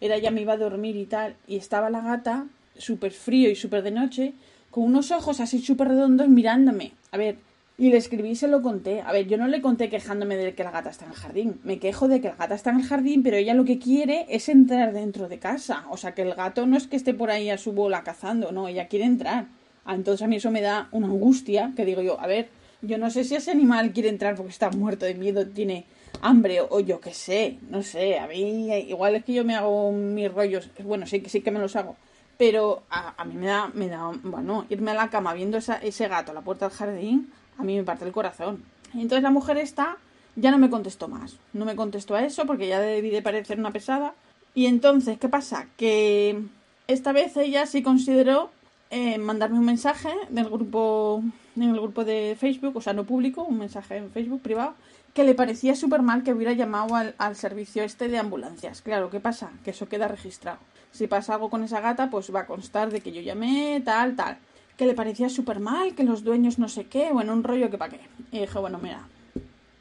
era 0.00 0.18
ya 0.18 0.30
me 0.30 0.42
iba 0.42 0.52
a 0.52 0.58
dormir 0.58 0.96
y 0.96 1.06
tal, 1.06 1.36
y 1.46 1.56
estaba 1.56 1.88
la 1.88 2.02
gata 2.02 2.46
súper 2.76 3.12
frío 3.12 3.50
y 3.50 3.56
súper 3.56 3.82
de 3.82 3.90
noche, 3.90 4.34
con 4.70 4.84
unos 4.84 5.10
ojos 5.10 5.40
así 5.40 5.60
súper 5.60 5.88
redondos 5.88 6.28
mirándome. 6.28 6.92
A 7.10 7.16
ver, 7.16 7.38
y 7.78 7.90
le 7.90 7.98
escribí 7.98 8.30
y 8.30 8.36
se 8.36 8.48
lo 8.48 8.62
conté. 8.62 9.02
A 9.02 9.12
ver, 9.12 9.26
yo 9.26 9.36
no 9.36 9.46
le 9.48 9.60
conté 9.60 9.90
quejándome 9.90 10.36
de 10.36 10.54
que 10.54 10.64
la 10.64 10.70
gata 10.70 10.90
está 10.90 11.04
en 11.04 11.10
el 11.10 11.16
jardín. 11.16 11.60
Me 11.62 11.78
quejo 11.78 12.08
de 12.08 12.20
que 12.20 12.28
la 12.28 12.36
gata 12.36 12.54
está 12.54 12.70
en 12.70 12.80
el 12.80 12.86
jardín, 12.86 13.22
pero 13.22 13.36
ella 13.36 13.54
lo 13.54 13.64
que 13.64 13.78
quiere 13.78 14.26
es 14.28 14.48
entrar 14.48 14.92
dentro 14.92 15.28
de 15.28 15.38
casa. 15.38 15.84
O 15.90 15.96
sea, 15.96 16.14
que 16.14 16.22
el 16.22 16.34
gato 16.34 16.66
no 16.66 16.76
es 16.76 16.86
que 16.86 16.96
esté 16.96 17.12
por 17.12 17.30
ahí 17.30 17.50
a 17.50 17.58
su 17.58 17.72
bola 17.72 18.02
cazando, 18.02 18.50
no, 18.50 18.68
ella 18.68 18.88
quiere 18.88 19.04
entrar. 19.04 19.46
Ah, 19.84 19.94
entonces 19.94 20.24
a 20.24 20.26
mí 20.26 20.36
eso 20.36 20.50
me 20.50 20.62
da 20.62 20.88
una 20.90 21.06
angustia, 21.06 21.72
que 21.76 21.84
digo 21.84 22.02
yo, 22.02 22.18
a 22.20 22.26
ver, 22.26 22.48
yo 22.82 22.98
no 22.98 23.10
sé 23.10 23.24
si 23.24 23.36
ese 23.36 23.50
animal 23.50 23.92
quiere 23.92 24.08
entrar 24.08 24.34
porque 24.34 24.50
está 24.50 24.70
muerto 24.70 25.06
de 25.06 25.14
miedo, 25.14 25.46
tiene 25.46 25.86
hambre 26.22 26.60
o, 26.60 26.80
yo 26.80 27.00
qué 27.00 27.12
sé, 27.12 27.58
no 27.70 27.82
sé, 27.82 28.18
a 28.18 28.26
mí 28.26 28.72
igual 28.88 29.16
es 29.16 29.24
que 29.24 29.34
yo 29.34 29.44
me 29.44 29.54
hago 29.54 29.92
mis 29.92 30.32
rollos, 30.32 30.70
bueno, 30.82 31.06
sí, 31.06 31.22
sí 31.26 31.40
que 31.40 31.50
me 31.50 31.60
los 31.60 31.76
hago, 31.76 31.96
pero 32.36 32.82
a, 32.90 33.24
mí 33.24 33.34
me 33.34 33.46
da, 33.46 33.70
me 33.74 33.88
da, 33.88 34.10
bueno, 34.22 34.66
irme 34.70 34.90
a 34.90 34.94
la 34.94 35.10
cama 35.10 35.34
viendo 35.34 35.58
ese 35.58 36.08
gato 36.08 36.32
a 36.32 36.34
la 36.34 36.40
puerta 36.40 36.68
del 36.68 36.76
jardín, 36.76 37.30
a 37.58 37.62
mí 37.62 37.76
me 37.76 37.84
parte 37.84 38.04
el 38.04 38.12
corazón. 38.12 38.62
Entonces 38.94 39.22
la 39.22 39.30
mujer 39.30 39.58
esta 39.58 39.96
ya 40.36 40.50
no 40.50 40.58
me 40.58 40.70
contestó 40.70 41.08
más, 41.08 41.36
no 41.52 41.64
me 41.64 41.76
contestó 41.76 42.14
a 42.14 42.24
eso 42.24 42.46
porque 42.46 42.68
ya 42.68 42.80
debí 42.80 43.10
de 43.10 43.22
parecer 43.22 43.58
una 43.58 43.72
pesada. 43.72 44.14
Y 44.54 44.66
entonces, 44.66 45.18
¿qué 45.18 45.28
pasa? 45.28 45.66
Que 45.76 46.40
esta 46.86 47.12
vez 47.12 47.36
ella 47.36 47.66
sí 47.66 47.82
consideró 47.82 48.50
eh, 48.90 49.18
mandarme 49.18 49.58
un 49.58 49.64
mensaje 49.64 50.10
del 50.30 50.48
grupo, 50.48 51.22
en 51.56 51.62
el 51.62 51.80
grupo 51.80 52.04
de 52.04 52.36
Facebook, 52.38 52.76
o 52.76 52.80
sea, 52.80 52.92
no 52.92 53.04
público, 53.04 53.42
un 53.42 53.58
mensaje 53.58 53.96
en 53.96 54.10
Facebook 54.10 54.40
privado, 54.40 54.74
que 55.12 55.24
le 55.24 55.34
parecía 55.34 55.74
súper 55.74 56.02
mal 56.02 56.22
que 56.22 56.32
hubiera 56.32 56.52
llamado 56.52 56.94
al, 56.94 57.14
al, 57.18 57.36
servicio 57.36 57.82
este 57.82 58.08
de 58.08 58.18
ambulancias. 58.18 58.82
Claro, 58.82 59.10
¿qué 59.10 59.20
pasa? 59.20 59.50
Que 59.64 59.70
eso 59.70 59.88
queda 59.88 60.08
registrado. 60.08 60.58
Si 60.92 61.06
pasa 61.06 61.34
algo 61.34 61.50
con 61.50 61.64
esa 61.64 61.80
gata, 61.80 62.10
pues 62.10 62.34
va 62.34 62.40
a 62.40 62.46
constar 62.46 62.90
de 62.90 63.00
que 63.00 63.12
yo 63.12 63.20
llamé, 63.20 63.82
tal, 63.84 64.14
tal. 64.14 64.38
Que 64.76 64.86
le 64.86 64.94
parecía 64.94 65.28
súper 65.28 65.60
mal, 65.60 65.94
que 65.94 66.04
los 66.04 66.22
dueños 66.22 66.58
no 66.58 66.68
sé 66.68 66.84
qué, 66.86 67.10
bueno, 67.12 67.32
un 67.32 67.44
rollo 67.44 67.70
que 67.70 67.78
pa' 67.78 67.88
qué. 67.88 68.00
Y 68.30 68.40
dije, 68.40 68.58
bueno, 68.58 68.78
mira, 68.78 69.08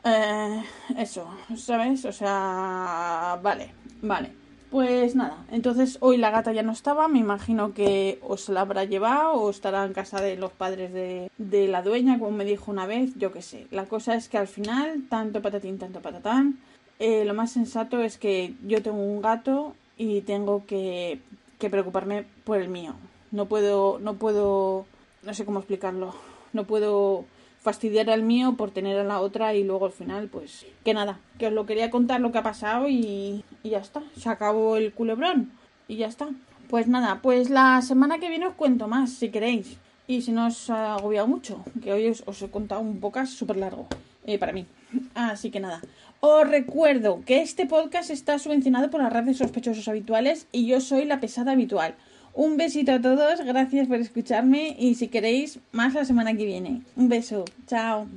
eh, 0.04 0.64
eso, 0.98 1.28
¿sabes? 1.58 2.06
O 2.06 2.12
sea, 2.12 3.40
vale, 3.42 3.72
vale. 4.02 4.32
Pues 4.72 5.16
nada, 5.16 5.46
entonces 5.52 5.98
hoy 6.02 6.18
la 6.18 6.32
gata 6.32 6.52
ya 6.52 6.64
no 6.64 6.74
estaba, 6.74 7.08
me 7.08 7.20
imagino 7.20 7.74
que 7.74 8.20
os 8.22 8.50
la 8.50 8.62
habrá 8.62 8.84
llevado 8.84 9.34
o 9.34 9.50
estará 9.50 9.86
en 9.86 9.94
casa 9.94 10.20
de 10.20 10.36
los 10.36 10.52
padres 10.52 10.92
de, 10.92 11.32
de 11.38 11.68
la 11.68 11.82
dueña, 11.82 12.20
como 12.20 12.32
me 12.32 12.46
dijo 12.46 12.72
una 12.72 12.86
vez, 12.86 13.14
yo 13.16 13.32
qué 13.32 13.42
sé. 13.42 13.68
La 13.72 13.86
cosa 13.86 14.16
es 14.16 14.28
que 14.28 14.38
al 14.38 14.48
final, 14.48 15.04
tanto 15.08 15.42
patatín, 15.42 15.78
tanto 15.78 16.02
patatán, 16.02 16.60
eh, 17.00 17.24
lo 17.26 17.34
más 17.34 17.52
sensato 17.52 18.02
es 18.02 18.18
que 18.18 18.56
yo 18.66 18.82
tengo 18.82 18.98
un 18.98 19.22
gato 19.22 19.76
y 19.98 20.22
tengo 20.22 20.66
que, 20.66 21.20
que 21.58 21.70
preocuparme 21.70 22.26
por 22.44 22.60
el 22.60 22.68
mío. 22.68 22.96
No 23.36 23.48
puedo, 23.48 24.00
no 24.00 24.16
puedo, 24.16 24.86
no 25.24 25.34
sé 25.34 25.44
cómo 25.44 25.60
explicarlo, 25.60 26.16
no 26.54 26.66
puedo 26.66 27.26
fastidiar 27.62 28.10
al 28.10 28.24
mío 28.24 28.56
por 28.56 28.72
tener 28.72 28.98
a 28.98 29.04
la 29.04 29.20
otra 29.20 29.54
y 29.54 29.66
luego 29.66 29.88
al 29.88 29.92
final, 29.92 30.30
pues, 30.30 30.66
que 30.86 30.94
nada, 30.94 31.20
que 31.38 31.48
os 31.48 31.54
lo 31.54 31.66
quería 31.66 31.92
contar 31.92 32.22
lo 32.22 32.32
que 32.32 32.38
ha 32.38 32.44
pasado 32.44 32.88
y, 32.88 33.44
y 33.62 33.70
ya 33.72 33.80
está, 33.80 34.04
se 34.18 34.30
acabó 34.30 34.78
el 34.78 34.94
culebrón 34.94 35.52
y 35.90 35.98
ya 35.98 36.08
está. 36.08 36.30
Pues 36.70 36.88
nada, 36.88 37.20
pues 37.22 37.50
la 37.50 37.82
semana 37.82 38.20
que 38.20 38.30
viene 38.30 38.48
os 38.48 38.54
cuento 38.54 38.88
más, 38.88 39.12
si 39.12 39.30
queréis. 39.30 39.78
Y 40.08 40.22
si 40.22 40.32
no 40.32 40.48
os 40.48 40.70
ha 40.70 40.96
agobiado 40.96 41.28
mucho, 41.28 41.66
que 41.84 41.92
hoy 41.92 42.08
os, 42.08 42.42
he 42.42 42.50
contado 42.50 42.80
un 42.80 43.02
podcast 43.02 43.34
súper 43.34 43.58
largo 43.58 43.88
eh, 44.26 44.38
para 44.38 44.54
mí. 44.54 44.66
Así 45.14 45.52
que 45.52 45.60
nada, 45.60 45.82
os 46.22 46.48
recuerdo 46.48 47.22
que 47.26 47.42
este 47.42 47.66
podcast 47.66 48.12
está 48.12 48.40
subvencionado 48.40 48.90
por 48.90 49.02
las 49.02 49.12
redes 49.12 49.38
sospechosos 49.38 49.88
habituales 49.88 50.48
y 50.52 50.68
yo 50.68 50.80
soy 50.80 51.06
la 51.06 51.20
pesada 51.20 51.52
habitual. 51.52 51.96
Un 52.36 52.58
besito 52.58 52.92
a 52.92 53.02
todos, 53.02 53.40
gracias 53.46 53.88
por 53.88 53.96
escucharme 53.96 54.76
y 54.78 54.96
si 54.96 55.08
queréis, 55.08 55.60
más 55.72 55.94
la 55.94 56.04
semana 56.04 56.36
que 56.36 56.46
viene. 56.46 56.82
Un 56.98 57.08
beso, 57.08 57.46
chao. 57.66 58.08